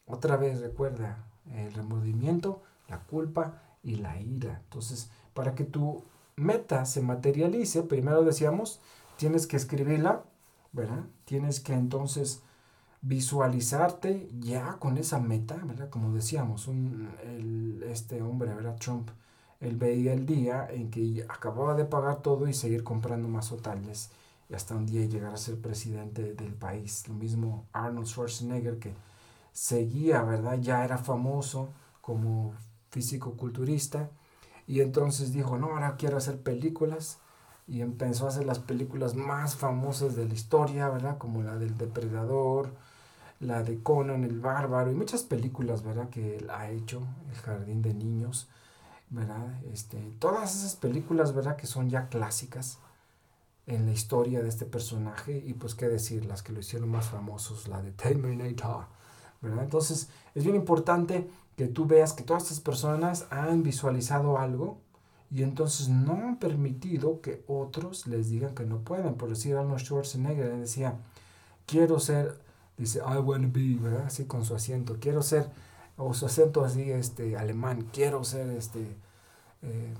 [0.06, 4.60] otra vez recuerda, el remordimiento, la culpa y la ira.
[4.64, 6.04] Entonces, para que tu
[6.40, 8.80] meta se materialice, primero decíamos,
[9.16, 10.24] tienes que escribirla,
[10.72, 11.04] ¿verdad?
[11.26, 12.42] Tienes que entonces
[13.02, 15.90] visualizarte ya con esa meta, ¿verdad?
[15.90, 18.76] Como decíamos, un, el, este hombre, ¿verdad?
[18.76, 19.10] Trump,
[19.60, 24.10] él veía el día en que acababa de pagar todo y seguir comprando más hoteles
[24.48, 27.06] y hasta un día llegar a ser presidente del país.
[27.08, 28.94] Lo mismo Arnold Schwarzenegger que
[29.52, 30.58] seguía, ¿verdad?
[30.60, 31.68] Ya era famoso
[32.00, 32.54] como
[32.90, 34.10] físico-culturista
[34.70, 37.18] y entonces dijo, no, ahora quiero hacer películas
[37.66, 41.18] y empezó a hacer las películas más famosas de la historia, ¿verdad?
[41.18, 42.70] Como la del Depredador,
[43.40, 46.08] la de Conan el Bárbaro y muchas películas, ¿verdad?
[46.08, 47.02] Que él ha hecho,
[47.32, 48.46] El Jardín de Niños,
[49.08, 49.60] ¿verdad?
[49.72, 51.56] Este, todas esas películas, ¿verdad?
[51.56, 52.78] Que son ya clásicas
[53.66, 57.08] en la historia de este personaje y pues qué decir, las que lo hicieron más
[57.08, 58.86] famosos, la de Terminator,
[59.42, 64.78] entonces, es bien importante que tú veas que todas estas personas han visualizado algo
[65.30, 69.14] y entonces no han permitido que otros les digan que no pueden.
[69.14, 70.96] Por decir, Arnold Schwarzenegger decía,
[71.66, 72.40] quiero ser,
[72.76, 74.06] dice, I want to be, ¿verdad?
[74.06, 75.48] Así con su acento, quiero ser,
[75.96, 78.96] o su acento así, este, alemán, quiero ser, este,
[79.62, 79.94] eh,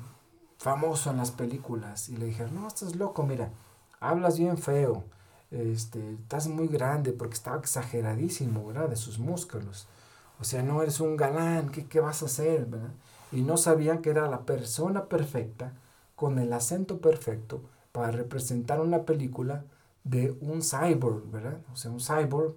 [0.58, 2.08] famoso en las películas.
[2.08, 3.50] Y le dijeron, no, estás loco, mira,
[4.00, 5.04] hablas bien feo
[5.50, 8.88] este, estás muy grande porque estaba exageradísimo, ¿verdad?
[8.88, 9.86] De sus músculos.
[10.40, 12.66] O sea, no eres un galán, ¿qué, qué vas a hacer?
[13.32, 15.72] Y no sabían que era la persona perfecta,
[16.16, 19.64] con el acento perfecto, para representar una película
[20.04, 21.58] de un cyborg, ¿verdad?
[21.72, 22.54] O sea, un cyborg,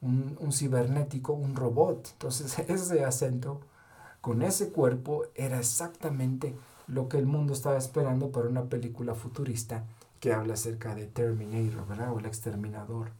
[0.00, 2.08] un, un cibernético, un robot.
[2.12, 3.60] Entonces, ese acento,
[4.20, 6.54] con ese cuerpo, era exactamente
[6.88, 9.84] lo que el mundo estaba esperando para una película futurista
[10.20, 12.12] que habla acerca de Terminator, ¿verdad?
[12.12, 13.10] O el exterminador.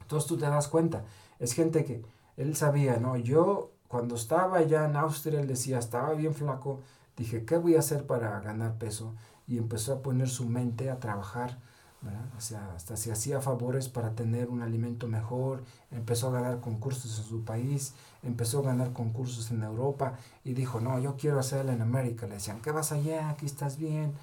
[0.00, 1.04] Entonces tú te das cuenta,
[1.38, 2.02] es gente que
[2.36, 3.16] él sabía, ¿no?
[3.16, 6.80] Yo cuando estaba allá en Austria, él decía, estaba bien flaco,
[7.16, 9.14] dije, ¿qué voy a hacer para ganar peso?
[9.46, 11.58] Y empezó a poner su mente a trabajar,
[12.00, 12.24] ¿verdad?
[12.36, 17.18] O sea, hasta se hacía favores para tener un alimento mejor, empezó a ganar concursos
[17.18, 21.72] en su país, empezó a ganar concursos en Europa y dijo, no, yo quiero hacerlo
[21.72, 22.26] en América.
[22.26, 23.30] Le decían, ¿qué vas allá?
[23.30, 24.14] Aquí estás bien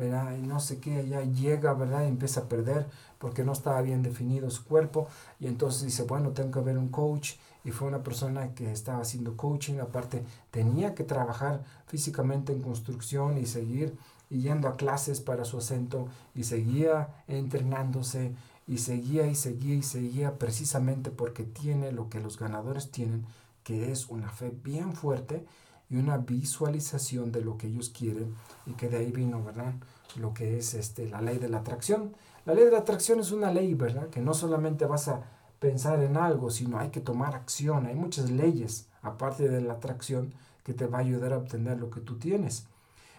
[0.00, 0.34] ¿verdad?
[0.36, 2.04] Y no sé qué, ya llega, ¿verdad?
[2.04, 2.86] Y empieza a perder
[3.18, 6.88] porque no estaba bien definido su cuerpo y entonces dice, bueno, tengo que ver un
[6.88, 7.34] coach
[7.64, 13.36] y fue una persona que estaba haciendo coaching, aparte tenía que trabajar físicamente en construcción
[13.36, 13.94] y seguir
[14.30, 18.32] yendo a clases para su acento y seguía entrenándose
[18.66, 23.26] y seguía y seguía y seguía precisamente porque tiene lo que los ganadores tienen,
[23.64, 25.44] que es una fe bien fuerte
[25.90, 28.34] y una visualización de lo que ellos quieren
[28.64, 29.74] y que de ahí vino, ¿verdad?
[30.16, 32.14] Lo que es este, la ley de la atracción.
[32.46, 34.08] La ley de la atracción es una ley, ¿verdad?
[34.08, 35.24] Que no solamente vas a
[35.58, 37.86] pensar en algo, sino hay que tomar acción.
[37.86, 40.32] Hay muchas leyes, aparte de la atracción,
[40.62, 42.66] que te va a ayudar a obtener lo que tú tienes.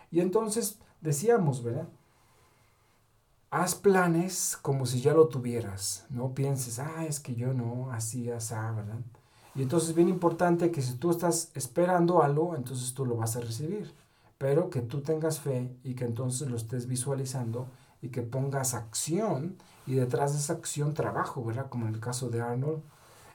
[0.09, 1.89] Y entonces decíamos, ¿verdad?
[3.49, 6.05] Haz planes como si ya lo tuvieras.
[6.09, 8.99] No pienses, ah, es que yo no, así, así, ¿verdad?
[9.55, 13.35] Y entonces es bien importante que si tú estás esperando algo, entonces tú lo vas
[13.35, 13.93] a recibir.
[14.37, 17.67] Pero que tú tengas fe y que entonces lo estés visualizando
[18.01, 21.67] y que pongas acción y detrás de esa acción trabajo, ¿verdad?
[21.69, 22.81] Como en el caso de Arnold.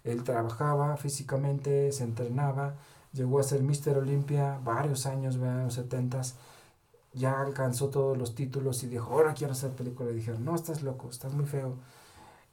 [0.04, 2.76] Él trabajaba físicamente, se entrenaba,
[3.12, 3.98] llegó a ser Mr.
[3.98, 5.58] Olympia varios años, ¿verdad?
[5.58, 6.22] En los 70
[7.12, 10.10] ya alcanzó todos los títulos y dijo, ahora quiero hacer película.
[10.10, 11.76] Y dijeron, no, estás loco, estás muy feo,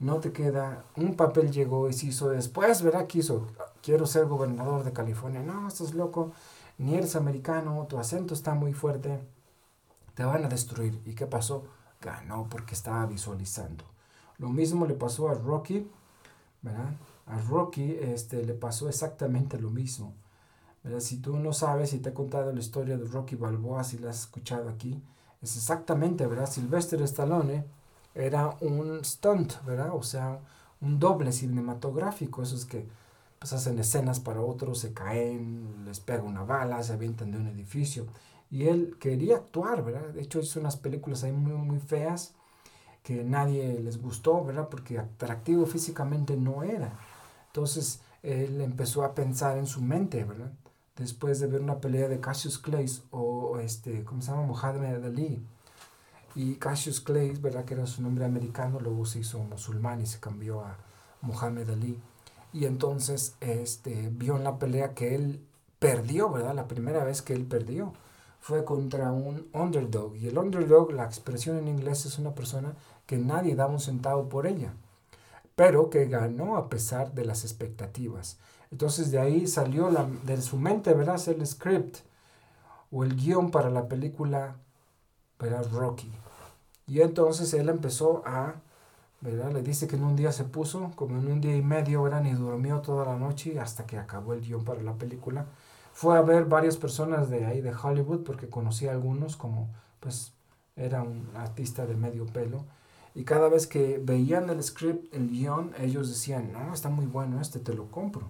[0.03, 0.85] no te queda.
[0.95, 3.07] Un papel llegó y se hizo después, ¿verdad?
[3.07, 3.47] Quiso,
[3.81, 5.41] quiero ser gobernador de California.
[5.41, 6.31] No, estás loco,
[6.77, 9.19] ni eres americano, tu acento está muy fuerte,
[10.15, 11.01] te van a destruir.
[11.05, 11.63] ¿Y qué pasó?
[12.01, 13.85] Ganó porque estaba visualizando.
[14.37, 15.89] Lo mismo le pasó a Rocky,
[16.61, 16.93] ¿verdad?
[17.25, 20.13] A Rocky este, le pasó exactamente lo mismo
[20.99, 24.09] si tú no sabes y te he contado la historia de Rocky Balboa, si la
[24.09, 25.01] has escuchado aquí,
[25.41, 26.49] es exactamente, ¿verdad?
[26.49, 27.65] Sylvester Stallone
[28.15, 29.91] era un stunt, ¿verdad?
[29.93, 30.39] O sea,
[30.81, 32.87] un doble cinematográfico, esos que
[33.39, 37.47] pues hacen escenas para otros, se caen, les pega una bala, se avientan de un
[37.47, 38.07] edificio.
[38.49, 40.09] Y él quería actuar, ¿verdad?
[40.13, 42.35] De hecho hizo unas películas ahí muy, muy feas
[43.03, 44.69] que nadie les gustó, ¿verdad?
[44.69, 46.97] Porque atractivo físicamente no era.
[47.47, 50.51] Entonces él empezó a pensar en su mente, ¿verdad?
[50.95, 54.43] después de ver una pelea de Cassius Clay o este, ¿cómo se llama?
[54.43, 55.45] Muhammad Ali.
[56.35, 57.65] Y Cassius Clay, ¿verdad?
[57.65, 60.77] Que era su nombre americano, luego se hizo musulmán y se cambió a
[61.21, 61.99] Muhammad Ali.
[62.51, 65.41] Y entonces este, vio en la pelea que él
[65.79, 66.55] perdió, ¿verdad?
[66.55, 67.93] La primera vez que él perdió
[68.39, 70.15] fue contra un underdog.
[70.15, 72.75] Y el underdog, la expresión en inglés es una persona
[73.05, 74.73] que nadie da un centavo por ella,
[75.55, 78.37] pero que ganó a pesar de las expectativas.
[78.71, 81.21] Entonces de ahí salió la, de su mente, ¿verdad?
[81.27, 81.97] El script
[82.91, 84.57] o el guion para la película,
[85.39, 85.65] ¿verdad?
[85.71, 86.11] Rocky.
[86.87, 88.55] Y entonces él empezó a,
[89.21, 89.51] ¿verdad?
[89.51, 92.21] Le dice que en un día se puso, como en un día y medio, ¿verdad?
[92.21, 95.45] Ni durmió toda la noche hasta que acabó el guion para la película.
[95.93, 99.69] Fue a ver varias personas de ahí, de Hollywood, porque conocía a algunos, como
[99.99, 100.33] pues
[100.75, 102.65] era un artista de medio pelo.
[103.15, 107.39] Y cada vez que veían el script, el guion, ellos decían, no, está muy bueno
[107.39, 108.29] este, te lo compro.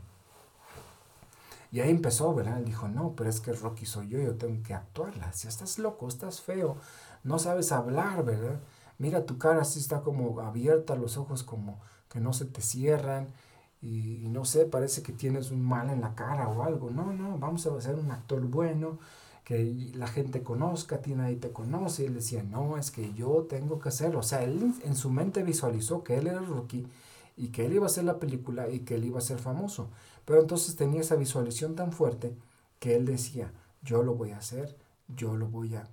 [1.71, 2.59] Y ahí empezó, ¿verdad?
[2.59, 5.33] Él dijo, no, pero es que Rocky soy yo, yo tengo que actuarla.
[5.33, 6.77] Si estás loco, estás feo,
[7.23, 8.59] no sabes hablar, ¿verdad?
[8.97, 13.29] Mira, tu cara así está como abierta, los ojos como que no se te cierran.
[13.81, 16.89] Y, no sé, parece que tienes un mal en la cara o algo.
[16.89, 18.99] No, no, vamos a hacer un actor bueno,
[19.43, 22.03] que la gente conozca, tiene ahí te conoce.
[22.03, 24.19] Y él decía, no, es que yo tengo que hacerlo.
[24.19, 26.87] O sea, él en su mente visualizó que él era Rocky
[27.35, 29.89] y que él iba a hacer la película y que él iba a ser famoso.
[30.25, 32.35] Pero entonces tenía esa visualización tan fuerte
[32.79, 33.51] que él decía,
[33.81, 35.89] yo lo voy a hacer, yo lo voy a,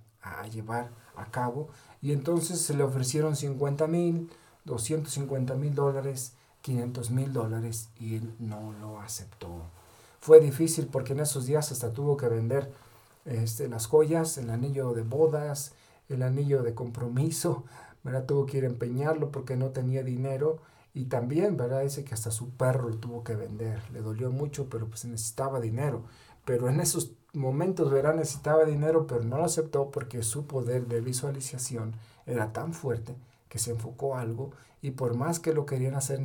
[0.51, 1.69] llevar a cabo.
[2.03, 4.31] Y entonces se le ofrecieron 50 mil,
[4.65, 9.49] 250 mil dólares, 500 mil dólares y él no lo aceptó.
[10.21, 12.71] Fue difícil porque en esos días hasta tuvo que vender
[13.25, 15.73] este, las joyas, el anillo de bodas,
[16.09, 17.65] el anillo de compromiso,
[18.03, 18.27] ¿verdad?
[18.27, 20.59] Tuvo que ir a empeñarlo porque no tenía dinero
[20.93, 21.83] y también, ¿verdad?
[21.83, 23.83] Dice que hasta su perro lo tuvo que vender.
[23.93, 26.05] Le dolió mucho, pero pues necesitaba dinero.
[26.45, 28.15] Pero en esos momentos, ¿verdad?
[28.15, 31.95] Necesitaba dinero, pero no lo aceptó porque su poder de visualización
[32.27, 33.15] era tan fuerte
[33.49, 34.53] que se enfocó algo
[34.83, 36.21] y por más que lo querían hacer,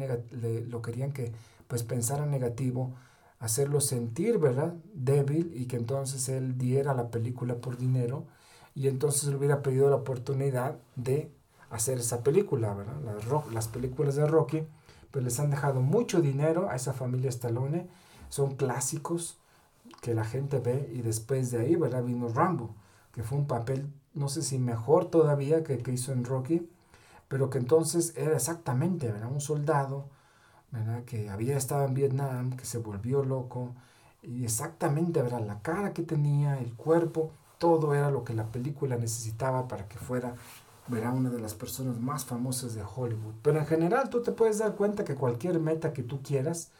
[0.69, 1.31] lo querían que
[1.67, 2.93] pues pensara negativo,
[3.39, 4.73] hacerlo sentir, ¿verdad?
[4.93, 8.25] Débil y que entonces él diera la película por dinero
[8.75, 11.31] y entonces le hubiera pedido la oportunidad de
[11.69, 13.01] hacer esa película, ¿verdad?
[13.03, 14.63] Las, las películas de Rocky,
[15.11, 17.87] pues les han dejado mucho dinero a esa familia Stallone,
[18.29, 19.39] son clásicos
[20.01, 22.03] que la gente ve y después de ahí, ¿verdad?
[22.03, 22.75] Vino Rambo,
[23.11, 26.69] que fue un papel, no sé si mejor todavía que que hizo en Rocky,
[27.27, 29.31] pero que entonces era exactamente, ¿verdad?
[29.31, 30.09] Un soldado,
[30.71, 31.03] ¿verdad?
[31.05, 33.73] Que había estado en Vietnam, que se volvió loco,
[34.21, 35.45] y exactamente, ¿verdad?
[35.45, 39.97] La cara que tenía, el cuerpo, todo era lo que la película necesitaba para que
[39.97, 40.35] fuera
[40.87, 43.33] verá una de las personas más famosas de Hollywood.
[43.41, 46.71] Pero en general tú te puedes dar cuenta que cualquier meta que tú quieras,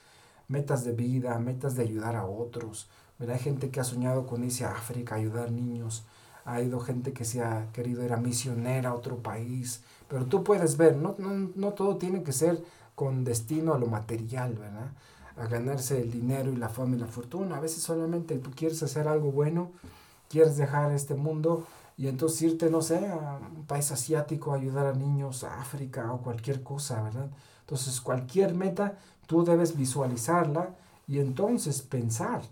[0.48, 2.90] metas de vida, metas de ayudar a otros,
[3.20, 6.04] verá hay gente que ha soñado con irse a África, ayudar niños,
[6.46, 10.44] ha ido gente que se ha querido ir a misionera a otro país, pero tú
[10.44, 14.92] puedes ver, no, no, no todo tiene que ser con destino a lo material, ¿verdad?
[15.38, 17.58] A ganarse el dinero y la fama y la fortuna.
[17.58, 19.72] A veces solamente tú quieres hacer algo bueno,
[20.30, 21.66] quieres dejar este mundo
[21.98, 26.22] y entonces irte, no sé, a un país asiático, ayudar a niños, a África o
[26.22, 27.30] cualquier cosa, ¿verdad?
[27.66, 30.76] Entonces cualquier meta tú debes visualizarla
[31.08, 32.44] y entonces pensar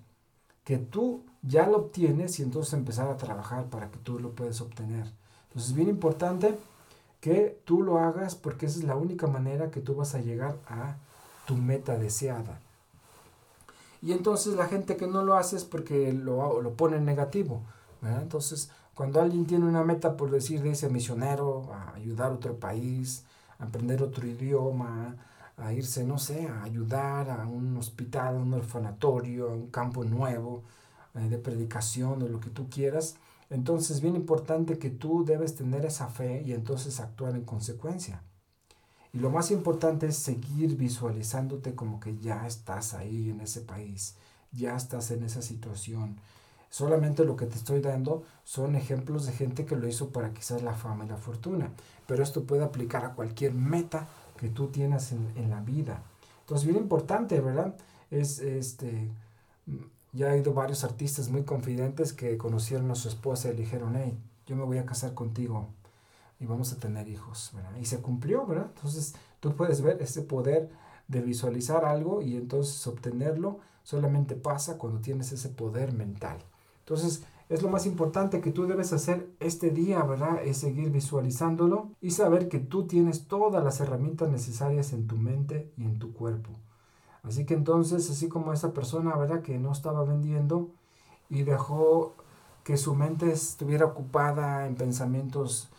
[0.63, 4.59] que tú ya lo obtienes y entonces empezar a trabajar para que tú lo puedas
[4.61, 5.11] obtener.
[5.49, 6.57] Entonces es bien importante
[7.19, 10.57] que tú lo hagas porque esa es la única manera que tú vas a llegar
[10.67, 10.95] a
[11.45, 12.59] tu meta deseada.
[14.01, 17.61] Y entonces la gente que no lo hace es porque lo, lo pone negativo.
[18.01, 23.23] Entonces, cuando alguien tiene una meta, por decir, dice misionero, a ayudar a otro país,
[23.63, 25.15] aprender otro idioma,
[25.57, 30.03] a irse, no sé, a ayudar a un hospital, a un orfanatorio, a un campo
[30.03, 30.63] nuevo
[31.15, 33.15] eh, de predicación o lo que tú quieras,
[33.49, 38.23] entonces es bien importante que tú debes tener esa fe y entonces actuar en consecuencia.
[39.13, 44.15] Y lo más importante es seguir visualizándote como que ya estás ahí en ese país,
[44.51, 46.17] ya estás en esa situación.
[46.73, 50.63] Solamente lo que te estoy dando son ejemplos de gente que lo hizo para quizás
[50.63, 51.69] la fama y la fortuna.
[52.07, 54.07] Pero esto puede aplicar a cualquier meta
[54.37, 56.01] que tú tienes en, en la vida.
[56.39, 57.75] Entonces, bien importante, ¿verdad?
[58.09, 59.11] Es este
[60.13, 63.93] ya ha ido varios artistas muy confidentes que conocieron a su esposa y le dijeron,
[63.95, 64.17] hey,
[64.47, 65.67] yo me voy a casar contigo
[66.39, 67.75] y vamos a tener hijos, ¿verdad?
[67.79, 68.71] Y se cumplió, ¿verdad?
[68.75, 70.71] Entonces tú puedes ver ese poder
[71.07, 76.39] de visualizar algo y entonces obtenerlo solamente pasa cuando tienes ese poder mental.
[76.83, 80.43] Entonces es lo más importante que tú debes hacer este día, ¿verdad?
[80.43, 85.71] Es seguir visualizándolo y saber que tú tienes todas las herramientas necesarias en tu mente
[85.77, 86.49] y en tu cuerpo.
[87.23, 89.41] Así que entonces, así como esa persona, ¿verdad?
[89.41, 90.71] Que no estaba vendiendo
[91.29, 92.15] y dejó
[92.63, 95.69] que su mente estuviera ocupada en pensamientos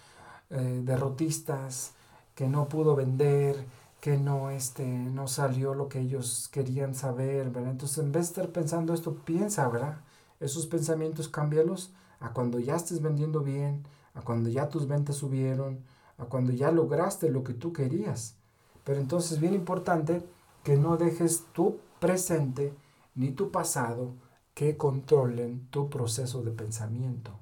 [0.51, 1.95] eh, derrotistas,
[2.35, 3.67] que no pudo vender,
[4.01, 7.71] que no, este, no salió lo que ellos querían saber, ¿verdad?
[7.73, 9.99] Entonces, en vez de estar pensando esto, piensa, ¿verdad?
[10.41, 13.83] Esos pensamientos cámbialos a cuando ya estés vendiendo bien,
[14.15, 15.81] a cuando ya tus ventas subieron,
[16.19, 18.37] a cuando ya lograste lo que tú querías.
[18.85, 20.25] Pero entonces, bien importante,
[20.63, 22.75] que no dejes tu presente
[23.15, 24.15] ni tu pasado
[24.55, 27.33] que controlen tu proceso de pensamiento.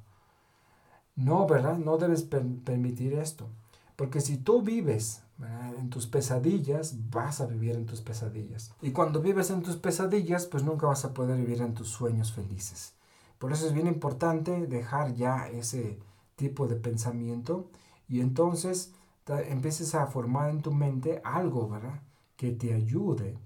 [1.14, 1.76] No, ¿verdad?
[1.78, 3.48] No debes permitir esto.
[3.96, 8.72] Porque si tú vives en tus pesadillas, vas a vivir en tus pesadillas.
[8.80, 12.32] Y cuando vives en tus pesadillas, pues nunca vas a poder vivir en tus sueños
[12.32, 12.94] felices.
[13.38, 15.98] Por eso es bien importante dejar ya ese
[16.36, 17.70] tipo de pensamiento
[18.08, 18.92] y entonces
[19.26, 22.00] empieces a formar en tu mente algo, ¿verdad?
[22.42, 23.38] que te ayude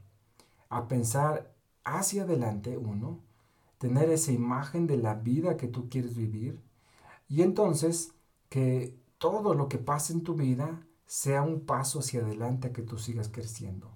[0.71, 3.21] a pensar hacia adelante, uno,
[3.77, 6.59] tener esa imagen de la vida que tú quieres vivir
[7.29, 8.13] y entonces
[8.49, 12.83] que todo lo que pase en tu vida sea un paso hacia adelante a que
[12.83, 13.89] tú sigas creciendo.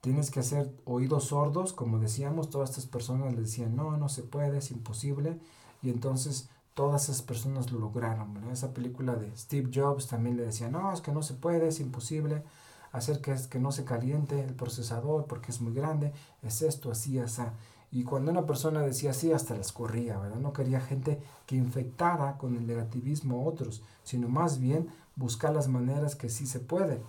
[0.00, 4.22] Tienes que hacer oídos sordos, como decíamos, todas estas personas le decían, no, no se
[4.22, 5.38] puede, es imposible,
[5.82, 8.36] y entonces todas esas personas lo lograron.
[8.50, 11.80] Esa película de Steve Jobs también le decía, no, es que no se puede, es
[11.80, 12.44] imposible,
[12.92, 17.18] hacer que, que no se caliente el procesador porque es muy grande, es esto, así,
[17.18, 17.42] así.
[17.90, 20.38] Y cuando una persona decía así, hasta las corría, ¿verdad?
[20.38, 24.88] No quería gente que infectara con el negativismo a otros, sino más bien
[25.18, 27.02] buscar las maneras que sí se puede.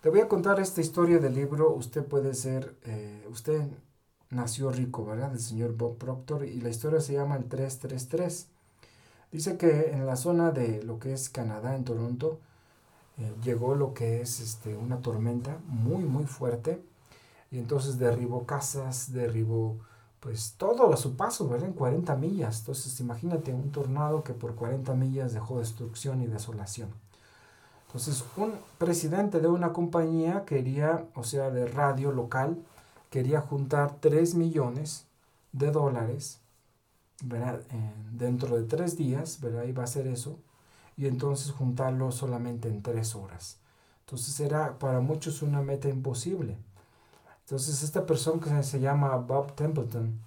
[0.00, 3.68] Te voy a contar esta historia del libro, usted puede ser, eh, usted
[4.30, 5.30] nació rico, ¿verdad?
[5.30, 8.46] Del señor Bob Proctor, y la historia se llama el 333.
[9.32, 12.40] Dice que en la zona de lo que es Canadá, en Toronto,
[13.18, 16.82] eh, llegó lo que es este, una tormenta muy, muy fuerte.
[17.50, 19.78] Y entonces derribó casas, derribó
[20.20, 21.68] pues todo a su paso, ¿verdad?
[21.68, 22.60] En 40 millas.
[22.60, 26.90] Entonces imagínate un tornado que por 40 millas dejó destrucción y desolación.
[27.90, 32.62] Entonces un presidente de una compañía quería, o sea, de radio local,
[33.10, 35.08] quería juntar 3 millones
[35.50, 36.40] de dólares,
[38.12, 39.64] dentro de tres días, ¿verdad?
[39.64, 40.38] Iba a hacer eso
[40.96, 43.58] y entonces juntarlo solamente en tres horas.
[44.06, 46.56] Entonces era para muchos una meta imposible.
[47.40, 50.20] Entonces esta persona que se llama Bob Templeton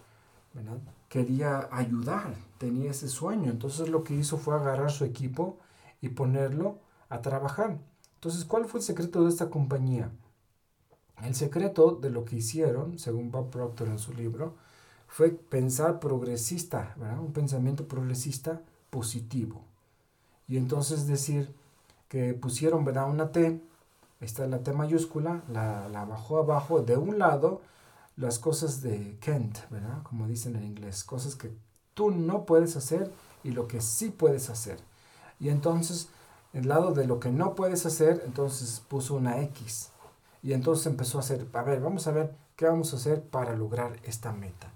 [1.07, 3.49] quería ayudar, tenía ese sueño.
[3.51, 5.57] Entonces lo que hizo fue agarrar su equipo
[6.01, 6.78] y ponerlo
[7.09, 7.79] a trabajar.
[8.15, 10.11] Entonces, ¿cuál fue el secreto de esta compañía?
[11.21, 14.55] El secreto de lo que hicieron, según Bob Proctor en su libro,
[15.07, 19.63] fue pensar progresista, un pensamiento progresista positivo.
[20.47, 21.53] Y entonces decir
[22.07, 23.09] que pusieron, ¿verdad?
[23.09, 23.61] Una T,
[24.21, 27.61] está la T mayúscula, la, la bajó abajo, de un lado,
[28.15, 30.03] las cosas de Kent, ¿verdad?
[30.03, 31.51] Como dicen en inglés, cosas que
[31.93, 33.11] tú no puedes hacer
[33.43, 34.79] y lo que sí puedes hacer.
[35.39, 36.09] Y entonces,
[36.53, 39.89] el lado de lo que no puedes hacer, entonces puso una X.
[40.41, 43.55] Y entonces empezó a hacer, a ver, vamos a ver qué vamos a hacer para
[43.55, 44.71] lograr esta meta.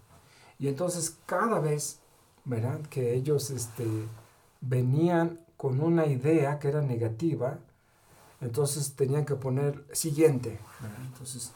[0.60, 2.00] Y entonces cada vez,
[2.46, 2.80] ¿verdad?
[2.90, 3.86] Que ellos este,
[4.62, 7.60] venían con una idea que era negativa,
[8.42, 10.60] entonces tenían que poner siguiente.
[11.06, 11.52] Entonces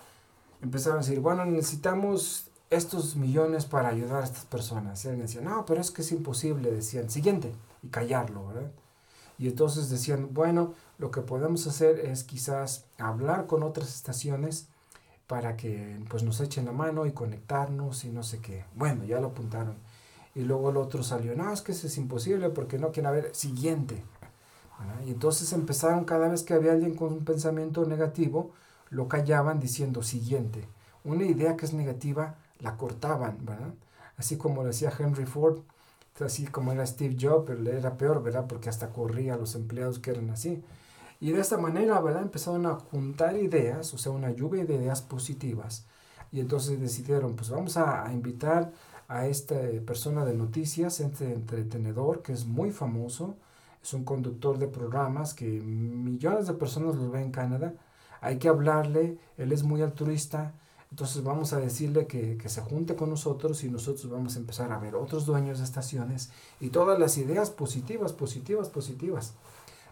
[0.62, 5.04] empezaron a decir, bueno, necesitamos estos millones para ayudar a estas personas.
[5.04, 7.54] Y alguien decía, no, pero es que es imposible, decían, siguiente,
[7.84, 8.72] y callarlo, ¿verdad?
[9.42, 14.68] Y entonces decían, bueno, lo que podemos hacer es quizás hablar con otras estaciones
[15.26, 18.66] para que pues nos echen la mano y conectarnos y no sé qué.
[18.76, 19.78] Bueno, ya lo apuntaron.
[20.36, 23.34] Y luego el otro salió, no, es que eso es imposible porque no quieren haber
[23.34, 24.04] siguiente.
[25.08, 28.52] Y entonces empezaron cada vez que había alguien con un pensamiento negativo,
[28.92, 30.68] lo callaban diciendo siguiente.
[31.04, 33.40] Una idea que es negativa la cortaban.
[34.18, 35.62] Así como decía Henry Ford,
[36.20, 38.46] así como era Steve Jobs, pero era peor, ¿verdad?
[38.48, 40.64] Porque hasta corría a los empleados que eran así.
[41.20, 42.24] Y de esta manera, ¿verdad?
[42.24, 45.86] Empezaron a juntar ideas, o sea, una lluvia de ideas positivas.
[46.32, 48.72] Y entonces decidieron, pues vamos a, a invitar
[49.08, 49.56] a esta
[49.86, 53.36] persona de noticias, este entretenedor, que es muy famoso,
[53.84, 57.74] es un conductor de programas que millones de personas los ven en Canadá.
[58.22, 60.54] Hay que hablarle, él es muy altruista,
[60.92, 64.74] entonces vamos a decirle que, que, se junte con nosotros y nosotros vamos a empezar
[64.74, 69.34] a ver otros dueños de estaciones y todas las ideas positivas, positivas, positivas.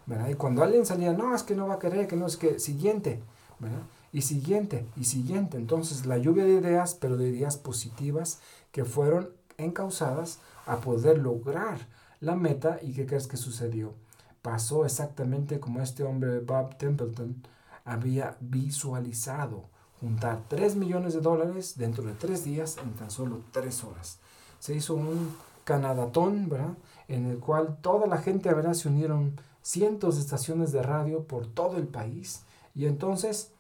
[0.06, 0.28] ¿verdad?
[0.28, 2.60] Y cuando alguien salía, no, es que no va a querer, que no es que,
[2.60, 3.22] siguiente,
[3.60, 3.84] ¿verdad?
[4.12, 5.58] Y siguiente, y siguiente.
[5.58, 8.40] Entonces la lluvia de ideas, pero de ideas positivas
[8.72, 11.80] que fueron encausadas a poder lograr
[12.20, 12.80] la meta.
[12.82, 13.94] ¿Y qué crees que sucedió?
[14.42, 17.44] Pasó exactamente como este hombre, Bob Templeton,
[17.86, 19.70] había visualizado
[20.00, 24.20] juntar 3 millones de dólares dentro de 3 días en tan solo 3 horas.
[24.60, 26.74] Se hizo un canadatón, ¿verdad?
[27.08, 28.74] En el cual toda la gente, ¿verdad?
[28.74, 32.44] Se unieron cientos de estaciones de radio por todo el país.
[32.74, 33.52] Y entonces,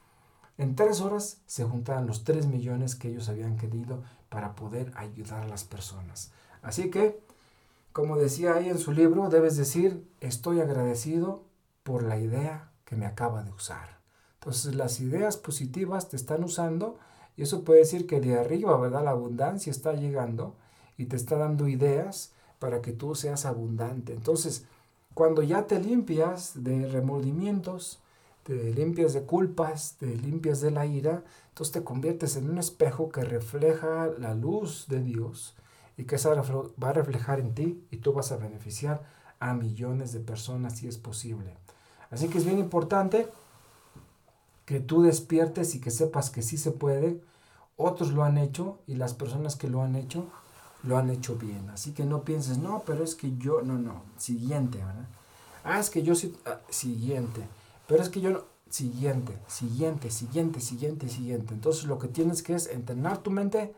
[0.57, 5.43] en 3 horas se juntaron los 3 millones que ellos habían querido para poder ayudar
[5.43, 6.31] a las personas.
[6.61, 7.19] Así que,
[7.91, 11.43] como decía ahí en su libro, debes decir, estoy agradecido
[11.83, 13.98] por la idea que me acaba de usar.
[14.39, 16.97] Entonces las ideas positivas te están usando
[17.35, 19.03] y eso puede decir que de arriba, ¿verdad?
[19.03, 20.55] La abundancia está llegando
[20.97, 24.13] y te está dando ideas para que tú seas abundante.
[24.13, 24.65] Entonces,
[25.13, 27.99] cuando ya te limpias de remordimientos,
[28.43, 33.09] te limpias de culpas, te limpias de la ira, entonces te conviertes en un espejo
[33.09, 35.55] que refleja la luz de Dios
[35.97, 39.03] y que esa va a reflejar en ti y tú vas a beneficiar
[39.39, 41.57] a millones de personas si es posible.
[42.11, 43.27] Así que es bien importante
[44.69, 47.19] que tú despiertes y que sepas que sí se puede.
[47.75, 50.27] Otros lo han hecho y las personas que lo han hecho
[50.83, 51.71] lo han hecho bien.
[51.71, 55.07] Así que no pienses, no, pero es que yo, no, no, siguiente, ¿verdad?
[55.63, 57.41] Ah, es que yo sí, ah, siguiente,
[57.87, 61.55] pero es que yo no, siguiente, siguiente, siguiente, siguiente, siguiente.
[61.55, 63.73] Entonces lo que tienes que es entrenar tu mente,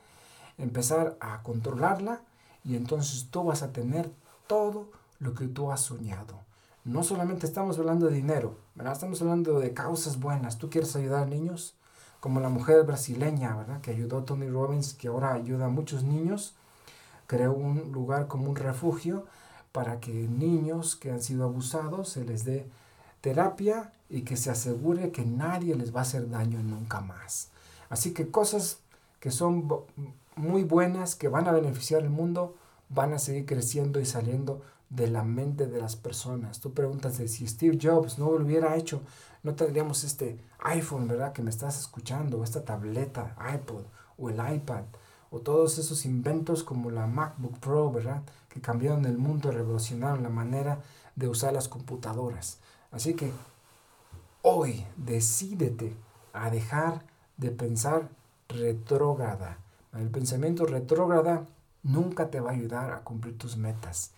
[0.58, 2.20] empezar a controlarla
[2.66, 4.12] y entonces tú vas a tener
[4.46, 4.90] todo
[5.20, 6.51] lo que tú has soñado
[6.84, 8.94] no solamente estamos hablando de dinero, ¿verdad?
[8.94, 10.58] estamos hablando de causas buenas.
[10.58, 11.76] ¿Tú quieres ayudar a niños?
[12.20, 13.82] Como la mujer brasileña, ¿verdad?
[13.82, 16.56] Que ayudó a Tony Robbins, que ahora ayuda a muchos niños.
[17.28, 19.26] Creó un lugar como un refugio
[19.72, 22.68] para que niños que han sido abusados se les dé
[23.22, 27.50] terapia y que se asegure que nadie les va a hacer daño nunca más.
[27.90, 28.80] Así que cosas
[29.20, 29.70] que son
[30.36, 32.56] muy buenas, que van a beneficiar al mundo,
[32.90, 34.62] van a seguir creciendo y saliendo
[34.92, 36.60] de la mente de las personas.
[36.60, 39.02] Tú preguntas si Steve Jobs no lo hubiera hecho,
[39.42, 41.34] no tendríamos este iPhone, ¿verdad?
[41.34, 43.84] Que me estás escuchando, o esta tableta, iPod,
[44.18, 44.84] o el iPad,
[45.32, 48.22] o todos esos inventos como la MacBook Pro, ¿verdad?
[48.50, 50.82] Que cambiaron el mundo revolucionaron la manera
[51.16, 52.60] de usar las computadoras.
[52.92, 53.32] Así que
[54.42, 55.96] hoy decídete
[56.34, 57.06] a dejar
[57.38, 58.10] de pensar
[58.50, 59.58] retrógrada.
[59.94, 61.46] El pensamiento retrógrada
[61.82, 64.12] nunca te va a ayudar a cumplir tus metas.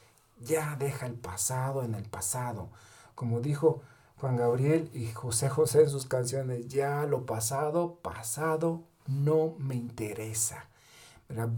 [0.43, 2.69] Ya deja el pasado en el pasado.
[3.15, 3.81] Como dijo
[4.17, 10.67] Juan Gabriel y José José en sus canciones, ya lo pasado, pasado no me interesa.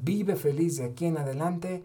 [0.02, 1.84] Vive feliz de aquí en adelante.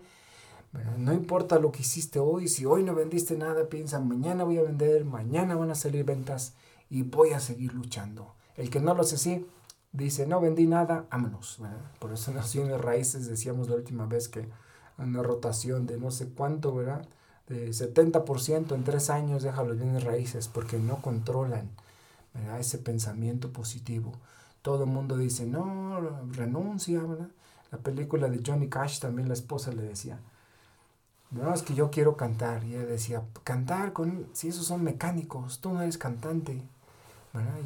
[0.99, 4.63] No importa lo que hiciste hoy, si hoy no vendiste nada, piensa, mañana voy a
[4.63, 6.55] vender, mañana van a salir ventas
[6.89, 8.35] y voy a seguir luchando.
[8.57, 9.47] El que no lo hace así,
[9.93, 11.61] dice, no vendí nada, vámonos.
[11.99, 14.49] Por eso en raíces decíamos la última vez que
[15.05, 17.07] una rotación de no sé cuánto, ¿verdad?
[17.49, 21.71] De 70% en tres años deja los bienes raíces porque no controlan
[22.35, 22.61] ¿verdad?
[22.61, 24.13] ese pensamiento positivo.
[24.63, 26.01] Todo el mundo dice, no,
[26.33, 27.29] renuncia, ¿verdad?
[27.73, 30.19] La película de Johnny Cash también la esposa le decía,
[31.31, 32.65] no, es que yo quiero cantar.
[32.65, 36.63] Y él decía, cantar con, si esos son mecánicos, tú no eres cantante.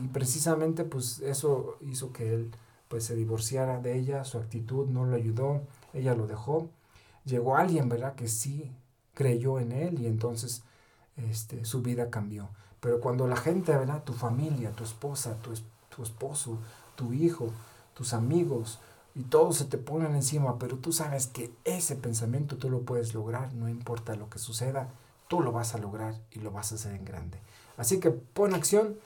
[0.03, 2.51] Y precisamente pues eso hizo que él
[2.89, 5.63] pues se divorciara de ella, su actitud no lo ayudó,
[5.95, 6.69] ella lo dejó.
[7.25, 8.15] Llegó alguien, ¿verdad?
[8.15, 8.73] Que sí
[9.15, 10.63] creyó en él y entonces
[11.17, 12.49] este, su vida cambió.
[12.81, 14.05] Pero cuando la gente, ¿verdad?
[14.05, 15.53] Tu familia, tu esposa, tu,
[15.95, 16.59] tu esposo,
[16.97, 17.51] tu hijo,
[17.95, 18.79] tus amigos,
[19.15, 23.15] y todos se te ponen encima, pero tú sabes que ese pensamiento tú lo puedes
[23.15, 24.89] lograr, no importa lo que suceda,
[25.29, 27.39] tú lo vas a lograr y lo vas a hacer en grande.
[27.77, 28.97] Así que pon acción,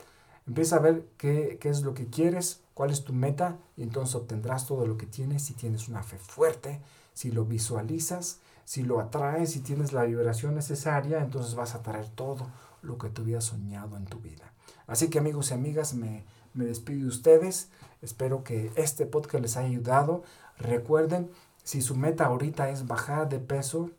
[0.47, 4.15] empieza a ver qué, qué es lo que quieres, cuál es tu meta y entonces
[4.15, 6.81] obtendrás todo lo que tienes si tienes una fe fuerte,
[7.19, 12.07] si lo visualizas, si lo atraes, si tienes la vibración necesaria, entonces vas a traer
[12.07, 12.47] todo
[12.81, 14.53] lo que tú habías soñado en tu vida.
[14.87, 16.23] Así que amigos y amigas, me,
[16.55, 17.71] me despido de ustedes.
[18.03, 20.23] Espero que este podcast les haya ayudado.
[20.59, 21.29] Recuerden,
[21.65, 23.91] si su meta ahorita es bajar de peso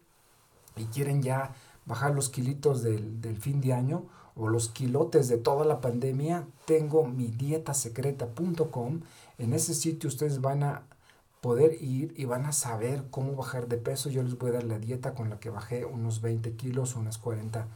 [0.78, 1.54] y quieren ya
[1.86, 4.06] bajar los kilitos del, del fin de año
[4.38, 9.02] o los kilotes de toda la pandemia, tengo mi dietasecreta.com.
[9.38, 10.84] En ese sitio ustedes van a
[11.42, 14.10] poder ir y van a saber cómo bajar de peso.
[14.10, 17.18] Yo les voy a dar la dieta con la que bajé unos 20 kilos, unas
[17.18, 17.68] 40,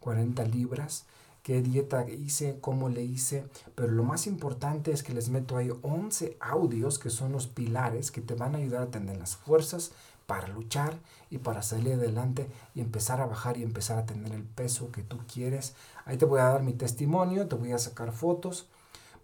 [0.00, 1.06] 40 libras
[1.44, 3.44] qué dieta hice, cómo le hice,
[3.74, 8.10] pero lo más importante es que les meto ahí 11 audios que son los pilares
[8.10, 9.92] que te van a ayudar a tener las fuerzas
[10.26, 10.98] para luchar
[11.28, 15.02] y para salir adelante y empezar a bajar y empezar a tener el peso que
[15.02, 15.74] tú quieres.
[16.06, 18.66] Ahí te voy a dar mi testimonio, te voy a sacar fotos,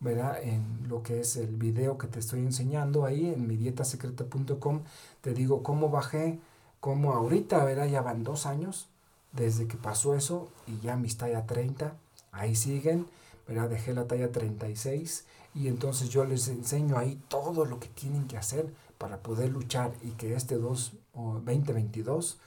[0.00, 0.42] ¿verdad?
[0.42, 4.80] En lo que es el video que te estoy enseñando ahí en mi dietasecreta.com,
[5.20, 6.38] te digo cómo bajé,
[6.80, 7.86] cómo ahorita, ¿verdad?
[7.86, 8.88] Ya van dos años
[9.32, 11.94] desde que pasó eso y ya mi talla 30
[12.32, 13.06] Ahí siguen,
[13.46, 13.68] ¿verdad?
[13.68, 18.36] Dejé la talla 36 y entonces yo les enseño ahí todo lo que tienen que
[18.36, 22.38] hacer para poder luchar y que este 2, 2022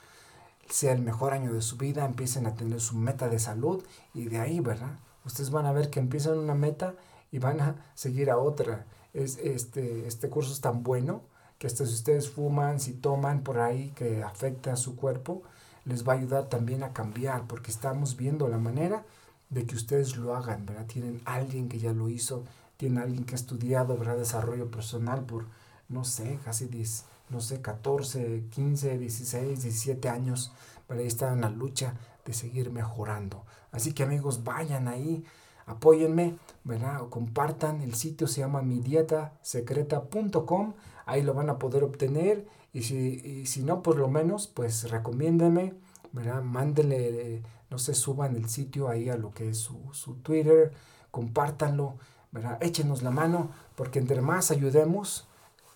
[0.69, 3.83] sea el mejor año de su vida, empiecen a tener su meta de salud
[4.13, 4.97] y de ahí, ¿verdad?
[5.25, 6.95] Ustedes van a ver que empiezan una meta
[7.33, 8.85] y van a seguir a otra.
[9.13, 11.23] Es, este, este curso es tan bueno
[11.57, 15.41] que hasta si ustedes fuman, si toman por ahí que afecta a su cuerpo,
[15.83, 19.03] les va a ayudar también a cambiar porque estamos viendo la manera
[19.49, 20.85] de que ustedes lo hagan, ¿verdad?
[20.85, 22.43] Tienen alguien que ya lo hizo,
[22.77, 24.17] tienen alguien que ha estudiado, ¿verdad?
[24.17, 25.47] Desarrollo personal por,
[25.89, 30.51] no sé, casi 10, no sé, 14, 15, 16, 17 años,
[30.87, 33.43] para estar en la lucha de seguir mejorando.
[33.71, 35.23] Así que amigos, vayan ahí,
[35.65, 37.01] apóyenme, ¿verdad?
[37.01, 40.73] O compartan, el sitio se llama midietasecreta.com,
[41.05, 45.73] ahí lo van a poder obtener y si, si no, por lo menos, pues recomiéndenme,
[46.11, 46.41] ¿verdad?
[46.41, 47.43] Mándenle
[47.73, 50.71] no se suban el sitio ahí a lo que es su, Twitter,
[51.09, 51.95] compártanlo,
[52.31, 52.59] ¿verdad?
[52.61, 55.27] échenos la mano, porque entre más ayudemos,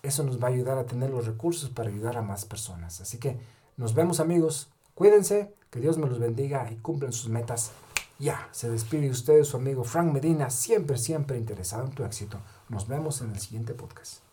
[0.04, 3.00] eso nos va a ayudar a tener los recursos para ayudar a más personas.
[3.00, 3.36] Así que
[3.76, 7.72] nos vemos amigos, cuídense, que Dios me los bendiga y cumplen sus metas.
[8.18, 12.40] Ya, se despide usted su amigo Frank Medina, siempre, siempre interesado en tu éxito.
[12.68, 14.27] Nos vemos en el siguiente podcast.